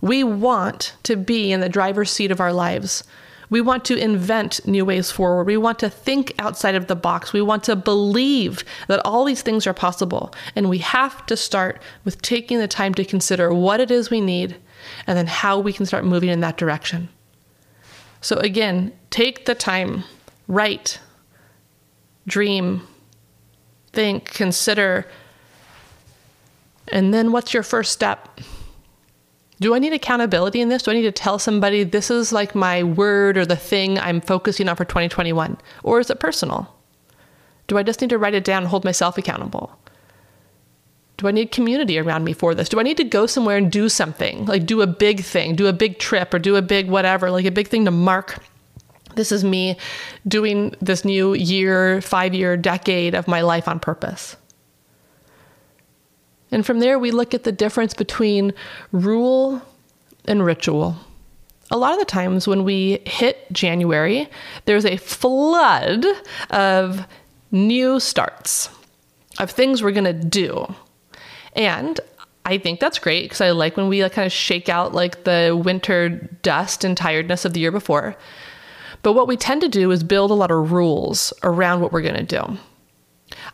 We 0.02 0.24
want 0.24 0.94
to 1.04 1.16
be 1.18 1.52
in 1.52 1.60
the 1.60 1.70
driver's 1.70 2.10
seat 2.10 2.32
of 2.32 2.40
our 2.40 2.54
lives. 2.54 3.04
We 3.50 3.62
want 3.62 3.84
to 3.86 3.98
invent 3.98 4.66
new 4.66 4.86
ways 4.86 5.12
forward. 5.12 5.46
We 5.46 5.58
want 5.58 5.80
to 5.80 5.90
think 5.90 6.34
outside 6.38 6.76
of 6.76 6.88
the 6.88 6.96
box. 6.96 7.34
We 7.34 7.42
want 7.42 7.64
to 7.66 7.76
believe 7.76 8.64
that 8.88 9.02
all 9.04 9.26
these 9.26 9.42
things 9.42 9.66
are 9.66 9.74
possible. 9.74 10.34
And 10.56 10.70
we 10.70 10.78
have 10.80 11.26
to 11.26 11.36
start 11.36 11.82
with 12.06 12.22
taking 12.22 12.60
the 12.60 12.68
time 12.68 12.94
to 12.94 13.04
consider 13.04 13.54
what 13.54 13.80
it 13.80 13.92
is 13.92 14.10
we 14.10 14.22
need 14.22 14.56
and 15.08 15.18
then 15.18 15.28
how 15.28 15.60
we 15.60 15.74
can 15.74 15.86
start 15.86 16.06
moving 16.06 16.30
in 16.30 16.42
that 16.42 16.58
direction. 16.58 17.10
So, 18.22 18.38
again, 18.38 18.92
take 19.10 19.46
the 19.46 19.56
time, 19.56 20.04
write, 20.48 21.00
dream, 22.28 22.88
think, 23.94 24.26
consider. 24.26 25.06
And 26.92 27.14
then 27.14 27.32
what's 27.32 27.54
your 27.54 27.64
first 27.64 27.92
step? 27.92 28.40
Do 29.60 29.76
I 29.76 29.80
need 29.80 29.94
accountability 29.94 30.62
in 30.62 30.70
this? 30.70 30.84
Do 30.84 30.92
I 30.92 30.94
need 30.94 31.02
to 31.04 31.12
tell 31.12 31.38
somebody 31.38 31.84
this 31.84 32.10
is 32.10 32.32
like 32.32 32.56
my 32.56 32.84
word 32.84 33.38
or 33.38 33.46
the 33.46 33.58
thing 33.58 34.00
I'm 34.00 34.22
focusing 34.22 34.70
on 34.70 34.76
for 34.76 34.86
2021? 34.86 35.58
Or 35.84 36.00
is 36.00 36.10
it 36.10 36.20
personal? 36.20 36.74
Do 37.68 37.78
I 37.78 37.84
just 37.84 38.02
need 38.02 38.10
to 38.10 38.18
write 38.18 38.34
it 38.34 38.44
down 38.44 38.64
and 38.64 38.70
hold 38.70 38.86
myself 38.86 39.18
accountable? 39.18 39.78
Do 41.20 41.28
I 41.28 41.32
need 41.32 41.52
community 41.52 42.00
around 42.00 42.24
me 42.24 42.34
for 42.34 42.56
this? 42.56 42.70
Do 42.70 42.80
I 42.80 42.84
need 42.84 42.98
to 42.98 43.04
go 43.04 43.26
somewhere 43.26 43.58
and 43.58 43.72
do 43.72 43.88
something? 43.88 44.46
Like 44.46 44.66
do 44.66 44.82
a 44.82 44.88
big 44.88 45.22
thing, 45.22 45.56
do 45.56 45.68
a 45.68 45.74
big 45.74 46.00
trip 46.00 46.34
or 46.34 46.40
do 46.40 46.56
a 46.56 46.62
big 46.62 46.90
whatever, 46.90 47.30
like 47.30 47.46
a 47.46 47.52
big 47.52 47.68
thing 47.68 47.86
to 47.86 47.92
mark 47.92 48.42
this 49.16 49.32
is 49.32 49.44
me 49.44 49.78
doing 50.28 50.74
this 50.82 51.04
new 51.04 51.34
year, 51.34 52.02
five 52.02 52.34
year, 52.34 52.56
decade 52.56 53.16
of 53.16 53.28
my 53.28 53.42
life 53.42 53.68
on 53.68 53.80
purpose. 53.80 54.38
And 56.52 56.66
from 56.66 56.80
there, 56.80 56.98
we 56.98 57.12
look 57.12 57.34
at 57.34 57.44
the 57.44 57.52
difference 57.52 57.94
between 57.94 58.54
rule 58.92 59.62
and 60.26 60.46
ritual. 60.46 60.96
A 61.70 61.78
lot 61.78 61.94
of 61.94 62.00
the 62.00 62.06
times 62.06 62.48
when 62.48 62.64
we 62.64 63.02
hit 63.06 63.52
January, 63.52 64.28
there's 64.66 64.86
a 64.86 64.98
flood 64.98 66.06
of 66.50 67.06
new 67.52 68.00
starts, 68.00 68.70
of 69.38 69.52
things 69.52 69.84
we're 69.84 69.92
going 69.92 70.06
to 70.06 70.14
do. 70.14 70.74
And 71.60 72.00
I 72.46 72.58
think 72.58 72.80
that's 72.80 72.98
great 72.98 73.26
because 73.26 73.42
I 73.42 73.52
like 73.52 73.76
when 73.76 73.90
we 73.90 74.02
like 74.02 74.14
kind 74.14 74.26
of 74.26 74.32
shake 74.32 74.70
out 74.70 74.94
like 74.94 75.26
the 75.26 75.60
winter 75.62 76.10
dust 76.42 76.86
and 76.86 76.96
tiredness 76.96 77.44
of 77.44 77.54
the 77.54 77.60
year 77.60 77.72
before. 77.72 78.16
But 79.04 79.14
what 79.14 79.28
we 79.28 79.36
tend 79.36 79.62
to 79.62 79.70
do 79.70 79.92
is 79.92 80.02
build 80.02 80.32
a 80.32 80.34
lot 80.34 80.52
of 80.52 80.72
rules 80.72 81.34
around 81.44 81.82
what 81.82 81.92
we're 81.92 82.02
going 82.02 82.16
to 82.16 82.24
do. 82.24 82.58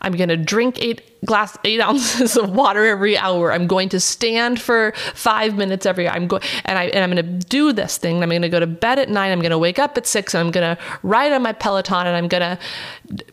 I'm 0.00 0.12
going 0.12 0.28
to 0.28 0.36
drink 0.36 0.80
eight 0.80 1.02
glass, 1.24 1.58
eight 1.64 1.80
ounces 1.88 2.36
of 2.36 2.50
water 2.50 2.86
every 2.86 3.18
hour. 3.18 3.52
I'm 3.52 3.66
going 3.66 3.88
to 3.88 3.98
stand 3.98 4.60
for 4.60 4.92
five 5.14 5.56
minutes 5.56 5.84
every. 5.84 6.08
I'm 6.08 6.28
going, 6.28 6.42
and 6.64 6.78
I, 6.78 6.84
and 6.84 7.02
I'm 7.02 7.10
going 7.10 7.40
to 7.40 7.46
do 7.48 7.72
this 7.72 7.98
thing. 7.98 8.22
I'm 8.22 8.28
going 8.28 8.42
to 8.42 8.48
go 8.48 8.60
to 8.60 8.68
bed 8.68 9.00
at 9.00 9.08
nine. 9.08 9.32
I'm 9.32 9.40
going 9.40 9.50
to 9.50 9.58
wake 9.58 9.80
up 9.80 9.98
at 9.98 10.06
six 10.06 10.32
and 10.32 10.46
I'm 10.46 10.52
going 10.52 10.76
to 10.76 10.82
ride 11.02 11.32
on 11.32 11.42
my 11.42 11.52
Peloton 11.52 12.06
and 12.06 12.16
I'm 12.16 12.28
going 12.28 12.56
to 12.56 12.58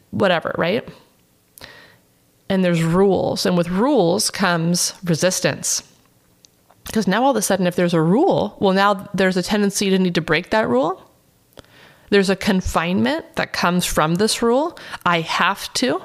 whatever, 0.09 0.55
right? 0.57 0.87
And 2.53 2.63
there's 2.63 2.83
rules. 2.83 3.47
And 3.47 3.57
with 3.57 3.67
rules 3.69 4.29
comes 4.29 4.93
resistance. 5.03 5.81
Because 6.85 7.07
now 7.07 7.23
all 7.23 7.31
of 7.31 7.35
a 7.35 7.41
sudden, 7.41 7.65
if 7.65 7.75
there's 7.75 7.95
a 7.95 8.01
rule, 8.01 8.55
well, 8.59 8.73
now 8.73 9.09
there's 9.15 9.37
a 9.37 9.41
tendency 9.41 9.89
to 9.89 9.97
need 9.97 10.13
to 10.13 10.21
break 10.21 10.51
that 10.51 10.69
rule. 10.69 11.01
There's 12.11 12.29
a 12.29 12.35
confinement 12.35 13.37
that 13.37 13.53
comes 13.53 13.87
from 13.87 14.15
this 14.15 14.43
rule. 14.43 14.77
I 15.03 15.21
have 15.21 15.73
to. 15.73 16.03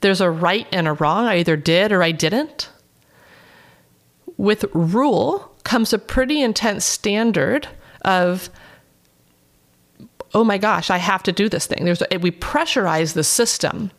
There's 0.00 0.20
a 0.20 0.30
right 0.30 0.68
and 0.70 0.86
a 0.86 0.92
wrong. 0.92 1.26
I 1.26 1.38
either 1.38 1.56
did 1.56 1.90
or 1.90 2.04
I 2.04 2.12
didn't. 2.12 2.70
With 4.36 4.64
rule 4.72 5.52
comes 5.64 5.92
a 5.92 5.98
pretty 5.98 6.40
intense 6.40 6.84
standard 6.84 7.66
of, 8.02 8.48
oh 10.34 10.44
my 10.44 10.58
gosh, 10.58 10.88
I 10.88 10.98
have 10.98 11.24
to 11.24 11.32
do 11.32 11.48
this 11.48 11.66
thing. 11.66 11.84
There's 11.84 12.04
a, 12.12 12.18
we 12.18 12.30
pressurize 12.30 13.14
the 13.14 13.24
system. 13.24 13.90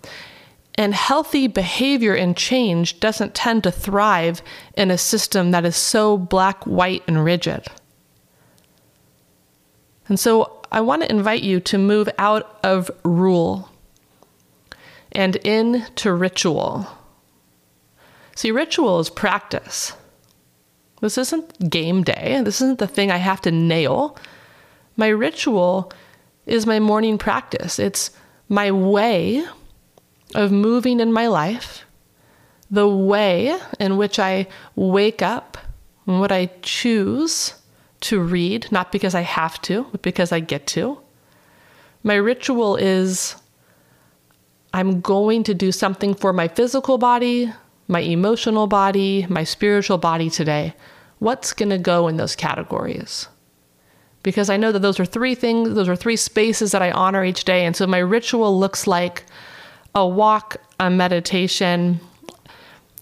And 0.76 0.94
healthy 0.96 1.48
behavior 1.48 2.16
and 2.16 2.36
change 2.36 3.00
doesn't 3.00 3.36
tend 3.36 3.64
to 3.64 3.72
thrive 3.72 4.42
in 4.76 4.90
a 4.90 4.98
system 4.98 5.52
that 5.52 5.66
is 5.66 5.76
so 5.76 6.18
black, 6.18 6.64
white, 6.66 7.04
and 7.08 7.24
rigid. 7.24 7.68
And 10.08 10.20
so 10.20 10.62
I 10.72 10.82
want 10.82 11.04
to 11.04 11.12
invite 11.12 11.44
you 11.44 11.60
to 11.62 11.78
move 11.78 12.10
out 12.18 12.60
of 12.64 12.90
rule 13.04 13.70
and 15.12 15.36
into 15.38 16.12
ritual. 16.12 16.88
See, 18.36 18.52
ritual 18.52 19.00
is 19.00 19.12
practice. 19.12 19.94
This 21.02 21.18
isn't 21.18 21.70
game 21.70 22.04
day. 22.04 22.42
This 22.44 22.62
isn't 22.62 22.80
the 22.80 22.88
thing 22.88 23.12
I 23.12 23.18
have 23.18 23.42
to 23.42 23.52
nail. 23.52 24.18
My 24.98 25.10
ritual 25.10 25.92
is 26.46 26.66
my 26.66 26.80
morning 26.80 27.18
practice. 27.18 27.78
It's 27.78 28.10
my 28.50 28.72
way 28.72 29.46
of 30.36 30.52
moving 30.52 31.00
in 31.00 31.14
my 31.14 31.28
life, 31.28 31.86
the 32.70 32.88
way 32.88 33.58
in 33.80 33.98
which 33.98 34.20
I 34.20 34.48
wake 34.76 35.22
up, 35.22 35.58
and 36.08 36.20
what 36.20 36.32
I 36.32 36.52
choose 36.62 37.54
to 38.02 38.20
read, 38.20 38.70
not 38.72 38.92
because 38.92 39.16
I 39.16 39.22
have 39.22 39.62
to, 39.64 39.88
but 39.92 40.02
because 40.02 40.32
I 40.32 40.40
get 40.40 40.68
to. 40.68 41.00
My 42.04 42.16
ritual 42.16 42.76
is 42.76 43.36
I'm 44.74 45.00
going 45.02 45.44
to 45.44 45.54
do 45.54 45.72
something 45.72 46.14
for 46.14 46.34
my 46.34 46.48
physical 46.48 46.98
body, 46.98 47.54
my 47.88 48.02
emotional 48.02 48.68
body, 48.68 49.26
my 49.30 49.44
spiritual 49.44 49.98
body 49.98 50.30
today. 50.30 50.74
What's 51.20 51.54
going 51.54 51.70
to 51.70 51.78
go 51.78 52.08
in 52.08 52.18
those 52.18 52.36
categories? 52.36 53.28
Because 54.24 54.50
I 54.50 54.58
know 54.58 54.72
that 54.72 54.80
those 54.80 55.00
are 55.00 55.06
three 55.06 55.36
things, 55.36 55.74
those 55.76 55.88
are 55.88 55.96
three 55.96 56.16
spaces 56.16 56.72
that 56.72 56.82
I 56.82 56.92
honor 56.92 57.24
each 57.24 57.46
day. 57.46 57.66
And 57.66 57.76
so 57.76 57.86
my 57.88 58.00
ritual 58.00 58.60
looks 58.60 58.88
like 58.88 59.26
a 59.96 60.08
walk, 60.08 60.58
a 60.80 60.90
meditation, 60.90 62.00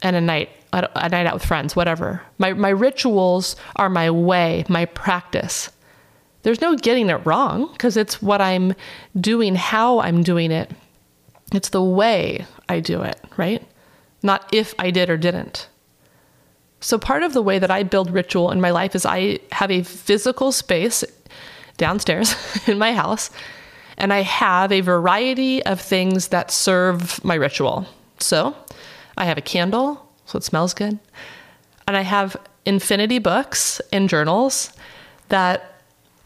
and 0.01 0.15
a 0.15 0.21
night 0.21 0.49
a 0.73 1.09
night 1.09 1.25
out 1.25 1.33
with 1.33 1.45
friends, 1.45 1.75
whatever. 1.75 2.21
My 2.37 2.53
my 2.53 2.69
rituals 2.69 3.55
are 3.75 3.89
my 3.89 4.09
way, 4.09 4.63
my 4.69 4.85
practice. 4.85 5.69
There's 6.43 6.61
no 6.61 6.75
getting 6.75 7.09
it 7.09 7.25
wrong 7.25 7.69
because 7.73 7.97
it's 7.97 8.21
what 8.21 8.41
I'm 8.41 8.73
doing, 9.19 9.55
how 9.55 9.99
I'm 9.99 10.23
doing 10.23 10.51
it. 10.51 10.71
It's 11.53 11.69
the 11.69 11.83
way 11.83 12.45
I 12.69 12.79
do 12.79 13.01
it, 13.03 13.19
right? 13.37 13.63
Not 14.23 14.51
if 14.53 14.73
I 14.79 14.91
did 14.91 15.09
or 15.09 15.17
didn't. 15.17 15.67
So 16.79 16.97
part 16.97 17.21
of 17.21 17.33
the 17.33 17.43
way 17.43 17.59
that 17.59 17.69
I 17.69 17.83
build 17.83 18.09
ritual 18.09 18.49
in 18.49 18.59
my 18.59 18.71
life 18.71 18.95
is 18.95 19.05
I 19.05 19.39
have 19.51 19.69
a 19.69 19.83
physical 19.83 20.51
space 20.51 21.03
downstairs 21.77 22.35
in 22.67 22.79
my 22.79 22.93
house 22.93 23.29
and 24.01 24.11
I 24.11 24.21
have 24.21 24.71
a 24.71 24.81
variety 24.81 25.63
of 25.63 25.79
things 25.79 26.29
that 26.29 26.49
serve 26.49 27.23
my 27.23 27.35
ritual. 27.35 27.85
So 28.17 28.55
I 29.15 29.25
have 29.25 29.37
a 29.37 29.41
candle, 29.41 30.09
so 30.25 30.37
it 30.37 30.43
smells 30.43 30.73
good. 30.73 30.97
And 31.87 31.95
I 31.95 32.01
have 32.01 32.35
infinity 32.65 33.19
books 33.19 33.79
and 33.93 34.09
journals 34.09 34.73
that 35.29 35.83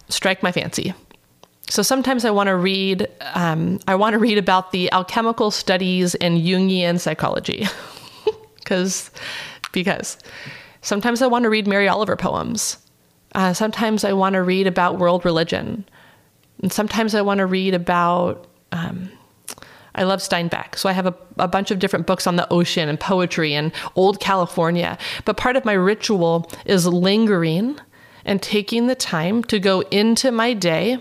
strike 0.07 0.41
my 0.41 0.53
fancy. 0.53 0.93
So 1.69 1.81
sometimes 1.81 2.23
I 2.23 2.31
want 2.31 2.47
to 2.47 2.55
read. 2.55 3.09
Um, 3.33 3.79
I 3.89 3.95
want 3.95 4.13
to 4.13 4.19
read 4.19 4.37
about 4.37 4.71
the 4.71 4.89
alchemical 4.93 5.51
studies 5.51 6.15
in 6.15 6.37
Jungian 6.37 6.97
psychology, 6.97 7.67
because 8.55 9.11
because 9.73 10.17
sometimes 10.81 11.21
I 11.21 11.27
want 11.27 11.43
to 11.43 11.49
read 11.49 11.67
Mary 11.67 11.89
Oliver 11.89 12.15
poems. 12.15 12.77
Uh, 13.33 13.51
sometimes 13.51 14.05
I 14.05 14.13
want 14.13 14.33
to 14.33 14.43
read 14.43 14.65
about 14.65 14.97
world 14.97 15.25
religion. 15.25 15.83
And 16.61 16.71
sometimes 16.71 17.15
I 17.15 17.21
want 17.21 17.39
to 17.39 17.45
read 17.45 17.73
about, 17.73 18.47
um, 18.71 19.09
I 19.93 20.03
love 20.03 20.19
Steinbeck. 20.19 20.77
So 20.77 20.89
I 20.89 20.93
have 20.93 21.05
a, 21.05 21.15
a 21.37 21.47
bunch 21.47 21.71
of 21.71 21.79
different 21.79 22.05
books 22.05 22.27
on 22.27 22.35
the 22.35 22.51
ocean 22.51 22.89
and 22.89 22.99
poetry 22.99 23.53
and 23.53 23.71
old 23.95 24.19
California. 24.19 24.97
But 25.25 25.37
part 25.37 25.55
of 25.55 25.65
my 25.65 25.73
ritual 25.73 26.49
is 26.65 26.87
lingering 26.87 27.79
and 28.25 28.41
taking 28.41 28.87
the 28.87 28.95
time 28.95 29.43
to 29.45 29.59
go 29.59 29.81
into 29.91 30.31
my 30.31 30.53
day 30.53 30.97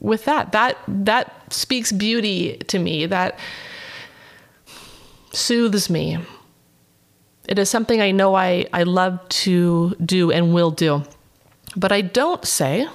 with 0.00 0.24
that. 0.24 0.52
That 0.52 0.78
that 0.86 1.52
speaks 1.52 1.92
beauty 1.92 2.58
to 2.68 2.78
me. 2.78 3.06
That 3.06 3.38
soothes 5.32 5.88
me. 5.88 6.18
It 7.48 7.58
is 7.58 7.68
something 7.68 8.00
I 8.00 8.12
know 8.12 8.34
I, 8.34 8.66
I 8.72 8.84
love 8.84 9.18
to 9.28 9.96
do 10.04 10.30
and 10.30 10.54
will 10.54 10.70
do. 10.70 11.02
But 11.74 11.90
I 11.90 12.02
don't 12.02 12.44
say, 12.44 12.86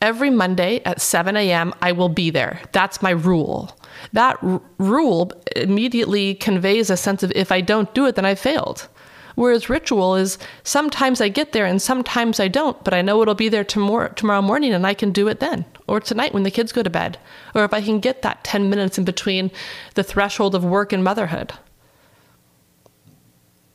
every 0.00 0.30
Monday 0.30 0.82
at 0.84 1.00
7 1.00 1.36
a.m., 1.36 1.74
I 1.82 1.92
will 1.92 2.08
be 2.08 2.30
there. 2.30 2.60
That's 2.72 3.02
my 3.02 3.10
rule. 3.10 3.76
That 4.12 4.36
r- 4.42 4.60
rule 4.78 5.32
immediately 5.56 6.34
conveys 6.34 6.90
a 6.90 6.96
sense 6.96 7.22
of 7.22 7.32
if 7.32 7.50
I 7.50 7.60
don't 7.60 7.92
do 7.94 8.06
it, 8.06 8.14
then 8.16 8.26
I 8.26 8.34
failed. 8.34 8.88
Whereas 9.34 9.68
ritual 9.68 10.14
is 10.14 10.38
sometimes 10.62 11.20
I 11.20 11.28
get 11.28 11.52
there 11.52 11.66
and 11.66 11.82
sometimes 11.82 12.38
I 12.38 12.48
don't, 12.48 12.82
but 12.84 12.94
I 12.94 13.02
know 13.02 13.20
it'll 13.20 13.34
be 13.34 13.48
there 13.48 13.64
tomorrow, 13.64 14.08
tomorrow 14.08 14.42
morning 14.42 14.72
and 14.72 14.86
I 14.86 14.94
can 14.94 15.10
do 15.10 15.26
it 15.28 15.40
then, 15.40 15.64
or 15.88 16.00
tonight 16.00 16.32
when 16.32 16.44
the 16.44 16.50
kids 16.50 16.72
go 16.72 16.82
to 16.82 16.90
bed, 16.90 17.18
or 17.54 17.64
if 17.64 17.74
I 17.74 17.80
can 17.80 17.98
get 17.98 18.22
that 18.22 18.44
10 18.44 18.70
minutes 18.70 18.96
in 18.96 19.04
between 19.04 19.50
the 19.94 20.04
threshold 20.04 20.54
of 20.54 20.64
work 20.64 20.92
and 20.92 21.02
motherhood. 21.02 21.52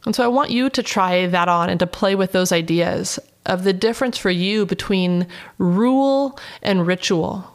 And 0.05 0.15
so 0.15 0.23
I 0.23 0.27
want 0.27 0.51
you 0.51 0.69
to 0.69 0.82
try 0.82 1.27
that 1.27 1.49
on 1.49 1.69
and 1.69 1.79
to 1.82 1.88
play 1.88 2.15
with 2.15 2.32
those 2.32 2.53
ideas 2.53 3.19
of 3.49 3.63
the 3.63 3.73
difference 3.73 4.17
for 4.17 4.29
you 4.29 4.65
between 4.65 5.27
rule 5.57 6.39
and 6.62 6.88
ritual. 6.88 7.51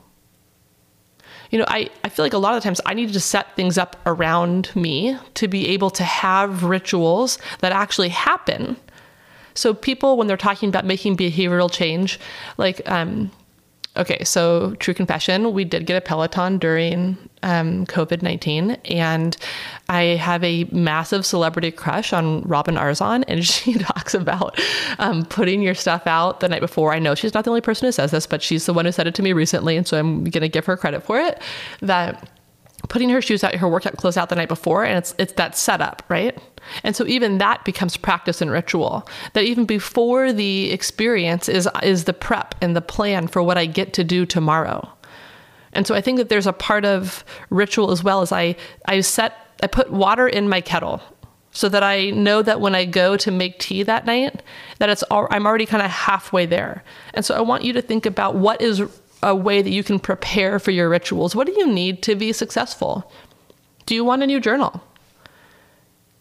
You 1.50 1.59
know, 1.59 1.66
I, 1.68 1.88
I 2.02 2.09
feel 2.09 2.24
like 2.24 2.33
a 2.33 2.38
lot 2.38 2.57
of 2.57 2.62
times 2.62 2.80
I 2.85 2.94
needed 2.94 3.12
to 3.12 3.20
set 3.20 3.54
things 3.54 3.78
up 3.78 3.96
around 4.07 4.74
me 4.74 5.16
to 5.35 5.46
be 5.46 5.68
able 5.68 5.90
to 5.90 6.02
have 6.02 6.64
rituals 6.64 7.38
that 7.61 7.70
actually 7.72 8.09
happen. 8.09 8.76
So 9.54 9.72
people, 9.72 10.16
when 10.16 10.26
they're 10.26 10.37
talking 10.37 10.68
about 10.68 10.85
making 10.85 11.16
behavioral 11.16 11.70
change, 11.70 12.18
like 12.59 12.83
um, 12.90 13.30
Okay, 13.96 14.24
so 14.24 14.74
true 14.80 14.92
confession, 14.92 15.52
we 15.52 15.64
did 15.64 15.87
get 15.87 15.96
a 15.96 16.00
Peloton 16.00 16.59
during 16.59 17.16
um, 17.44 17.87
COVID 17.87 18.22
19, 18.22 18.72
and 18.87 19.37
I 19.88 20.02
have 20.02 20.42
a 20.42 20.64
massive 20.72 21.24
celebrity 21.24 21.70
crush 21.70 22.12
on 22.12 22.42
Robin 22.42 22.74
Arzon, 22.74 23.22
and 23.28 23.46
she 23.46 23.74
talks 23.74 24.12
about 24.12 24.61
um, 24.98 25.24
putting 25.24 25.62
your 25.62 25.74
stuff 25.74 26.09
out 26.09 26.40
the 26.40 26.48
night 26.48 26.61
before. 26.61 26.92
I 26.92 26.98
know 26.98 27.14
she's 27.14 27.35
not 27.35 27.44
the 27.44 27.50
only 27.50 27.61
person 27.61 27.87
who 27.87 27.92
says 27.92 28.11
this, 28.11 28.26
but 28.26 28.42
she's 28.42 28.66
the 28.66 28.72
one 28.72 28.85
who 28.85 28.90
said 28.90 29.07
it 29.07 29.14
to 29.14 29.22
me 29.22 29.33
recently, 29.33 29.76
and 29.76 29.87
so 29.87 29.96
I'm 29.96 30.24
going 30.24 30.42
to 30.42 30.48
give 30.48 30.66
her 30.66 30.76
credit 30.76 31.04
for 31.04 31.20
it. 31.20 31.40
That 31.80 32.28
putting 32.88 33.09
her 33.11 33.22
shoes 33.22 33.44
out, 33.44 33.54
her 33.54 33.68
workout 33.68 33.96
clothes 33.96 34.16
out 34.16 34.28
the 34.28 34.35
night 34.35 34.48
before, 34.48 34.85
and 34.85 34.98
it's 34.98 35.14
it's 35.18 35.35
that 35.35 35.57
setup, 35.57 36.02
right? 36.09 36.37
And 36.83 36.96
so 36.96 37.07
even 37.07 37.38
that 37.38 37.64
becomes 37.64 37.96
practice 37.96 38.40
and 38.40 38.50
ritual. 38.50 39.09
That 39.33 39.44
even 39.44 39.64
before 39.64 40.33
the 40.33 40.70
experience 40.70 41.48
is 41.48 41.68
is 41.83 42.05
the 42.05 42.12
prep 42.12 42.55
and 42.61 42.74
the 42.74 42.81
plan 42.81 43.29
for 43.29 43.42
what 43.42 43.59
I 43.59 43.66
get 43.66 43.92
to 43.94 44.05
do 44.05 44.27
tomorrow. 44.27 44.88
And 45.72 45.87
so 45.87 45.94
I 45.94 46.00
think 46.00 46.18
that 46.18 46.29
there's 46.29 46.46
a 46.46 46.53
part 46.53 46.85
of 46.85 47.24
ritual 47.50 47.90
as 47.90 48.05
well 48.05 48.22
as 48.22 48.33
I 48.33 48.57
I 48.87 49.00
set 49.00 49.35
I 49.62 49.66
put 49.66 49.90
water 49.90 50.29
in 50.29 50.48
my 50.48 50.61
kettle 50.61 51.00
so 51.55 51.68
that 51.68 51.85
I 51.85 52.11
know 52.11 52.42
that 52.42 52.61
when 52.61 52.74
I 52.74 52.85
go 52.85 53.16
to 53.16 53.31
make 53.31 53.61
tea 53.61 53.85
that 53.85 54.07
night, 54.07 54.42
that 54.81 54.88
it's 54.88 55.05
all, 55.05 55.29
I'm 55.31 55.46
already 55.46 55.66
kind 55.66 55.85
of 55.85 55.90
halfway 55.90 56.46
there. 56.46 56.83
And 57.14 57.24
so 57.24 57.35
I 57.37 57.40
want 57.40 57.62
you 57.62 57.72
to 57.74 57.81
think 57.81 58.07
about 58.07 58.35
what 58.35 58.61
is 58.61 58.83
a 59.22 59.35
way 59.35 59.62
that 59.62 59.70
you 59.70 59.85
can 59.85 60.00
prepare 60.00 60.59
for 60.59 60.72
your 60.72 60.88
rituals. 60.88 61.35
What 61.37 61.46
do 61.46 61.55
you 61.57 61.66
need 61.66 62.03
to 62.03 62.16
be 62.16 62.33
successful? 62.33 63.11
Do 63.87 63.94
you 63.94 64.05
want 64.05 64.24
a 64.24 64.27
new 64.27 64.40
journal? 64.40 64.83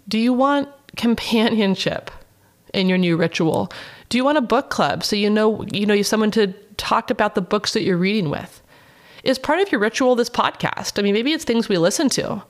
Do 0.07 0.19
you 0.19 0.33
want 0.33 0.69
companionship 0.95 2.11
in 2.73 2.89
your 2.89 2.97
new 2.97 3.17
ritual? 3.17 3.71
Do 4.09 4.17
you 4.17 4.25
want 4.25 4.37
a 4.37 4.41
book 4.41 4.69
club 4.69 5.03
so 5.03 5.15
you 5.15 5.29
know 5.29 5.63
you 5.71 5.85
know 5.85 5.93
you 5.93 6.03
someone 6.03 6.31
to 6.31 6.53
talk 6.77 7.09
about 7.09 7.35
the 7.35 7.41
books 7.41 7.73
that 7.73 7.83
you're 7.83 7.97
reading 7.97 8.29
with? 8.29 8.63
is 9.23 9.39
part 9.39 9.59
of 9.59 9.71
your 9.71 9.81
ritual 9.81 10.15
this 10.15 10.29
podcast? 10.29 10.99
I 10.99 11.01
mean, 11.01 11.13
maybe 11.13 11.31
it's 11.31 11.45
things 11.45 11.69
we 11.69 11.77
listen 11.77 12.09
to. 12.09 12.43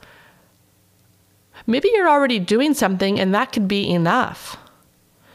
Maybe 1.68 1.90
you're 1.94 2.10
already 2.10 2.40
doing 2.40 2.74
something 2.74 3.20
and 3.20 3.34
that 3.34 3.52
could 3.54 3.68
be 3.68 3.90
enough. 3.90 4.58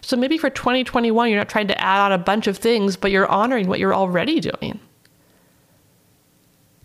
So 0.01 0.17
maybe 0.17 0.37
for 0.37 0.51
2021, 0.51 1.29
you're 1.29 1.39
not 1.39 1.49
trying 1.49 1.69
to 1.69 1.81
add 1.81 2.01
on 2.01 2.13
a 2.13 2.19
bunch 2.19 2.47
of 2.47 2.59
things, 2.59 2.97
but 2.97 3.11
you're 3.11 3.29
honoring 3.29 3.69
what 3.69 3.79
you're 3.79 3.95
already 3.95 4.41
doing. 4.41 4.81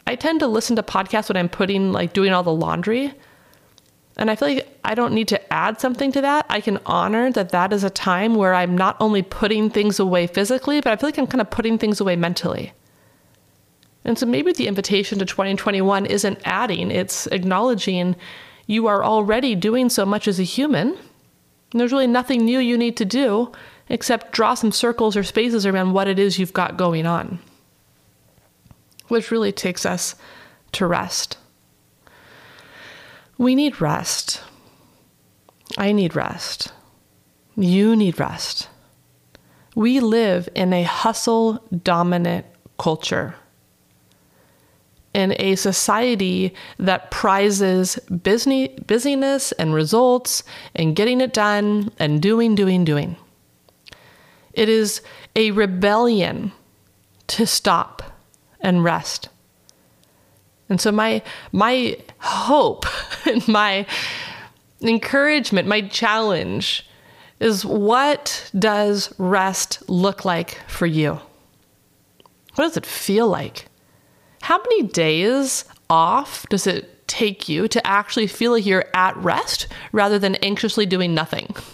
I 0.05 0.15
tend 0.15 0.41
to 0.41 0.47
listen 0.47 0.75
to 0.75 0.83
podcasts 0.83 1.29
when 1.29 1.37
I'm 1.37 1.49
putting, 1.49 1.93
like, 1.93 2.13
doing 2.13 2.33
all 2.33 2.43
the 2.43 2.53
laundry. 2.53 3.13
And 4.17 4.29
I 4.29 4.35
feel 4.35 4.49
like 4.49 4.72
I 4.85 4.95
don't 4.95 5.13
need 5.13 5.29
to 5.29 5.53
add 5.53 5.79
something 5.79 6.11
to 6.11 6.21
that. 6.21 6.45
I 6.49 6.59
can 6.59 6.79
honor 6.85 7.31
that 7.31 7.49
that 7.49 7.71
is 7.71 7.83
a 7.83 7.89
time 7.89 8.35
where 8.35 8.53
I'm 8.53 8.77
not 8.77 8.97
only 8.99 9.21
putting 9.21 9.69
things 9.69 9.99
away 9.99 10.27
physically, 10.27 10.81
but 10.81 10.91
I 10.91 10.95
feel 10.97 11.07
like 11.07 11.17
I'm 11.17 11.27
kind 11.27 11.41
of 11.41 11.49
putting 11.49 11.77
things 11.77 12.01
away 12.01 12.15
mentally. 12.15 12.73
And 14.03 14.19
so 14.19 14.25
maybe 14.25 14.51
the 14.51 14.67
invitation 14.67 15.19
to 15.19 15.25
2021 15.25 16.05
isn't 16.05 16.39
adding, 16.43 16.91
it's 16.91 17.27
acknowledging 17.27 18.17
you 18.67 18.87
are 18.87 19.03
already 19.03 19.55
doing 19.55 19.89
so 19.89 20.05
much 20.05 20.27
as 20.27 20.39
a 20.39 20.43
human. 20.43 20.97
There's 21.71 21.91
really 21.91 22.07
nothing 22.07 22.43
new 22.43 22.59
you 22.59 22.77
need 22.77 22.97
to 22.97 23.05
do 23.05 23.51
except 23.89 24.31
draw 24.31 24.53
some 24.53 24.71
circles 24.71 25.15
or 25.15 25.23
spaces 25.23 25.65
around 25.65 25.93
what 25.93 26.07
it 26.07 26.19
is 26.19 26.39
you've 26.39 26.53
got 26.53 26.77
going 26.77 27.05
on. 27.05 27.39
Which 29.07 29.31
really 29.31 29.51
takes 29.51 29.85
us 29.85 30.15
to 30.73 30.87
rest. 30.87 31.37
We 33.37 33.55
need 33.55 33.81
rest. 33.81 34.41
I 35.77 35.91
need 35.91 36.15
rest. 36.15 36.71
You 37.55 37.95
need 37.95 38.19
rest. 38.19 38.69
We 39.75 39.99
live 39.99 40.49
in 40.55 40.73
a 40.73 40.83
hustle 40.83 41.63
dominant 41.83 42.45
culture 42.77 43.35
in 45.13 45.35
a 45.37 45.55
society 45.55 46.53
that 46.79 47.11
prizes 47.11 47.97
busy, 48.23 48.69
busyness 48.87 49.51
and 49.53 49.73
results 49.73 50.43
and 50.75 50.95
getting 50.95 51.21
it 51.21 51.33
done 51.33 51.91
and 51.99 52.21
doing, 52.21 52.55
doing, 52.55 52.83
doing. 52.83 53.15
It 54.53 54.69
is 54.69 55.01
a 55.35 55.51
rebellion 55.51 56.51
to 57.27 57.45
stop 57.45 58.01
and 58.59 58.83
rest. 58.83 59.29
And 60.69 60.81
so 60.81 60.91
my 60.91 61.21
my 61.51 61.97
hope 62.19 62.85
and 63.25 63.47
my 63.47 63.85
encouragement, 64.83 65.67
my 65.67 65.81
challenge 65.81 66.87
is 67.39 67.65
what 67.65 68.49
does 68.57 69.13
rest 69.17 69.87
look 69.89 70.25
like 70.25 70.59
for 70.67 70.85
you? 70.85 71.19
What 72.55 72.65
does 72.65 72.77
it 72.77 72.85
feel 72.85 73.27
like? 73.27 73.65
How 74.41 74.57
many 74.57 74.83
days 74.83 75.65
off 75.89 76.47
does 76.49 76.67
it 76.67 77.07
take 77.07 77.49
you 77.49 77.67
to 77.67 77.85
actually 77.85 78.27
feel 78.27 78.51
like 78.51 78.65
you're 78.65 78.85
at 78.93 79.15
rest 79.17 79.67
rather 79.91 80.19
than 80.19 80.35
anxiously 80.35 80.85
doing 80.85 81.13
nothing? 81.13 81.55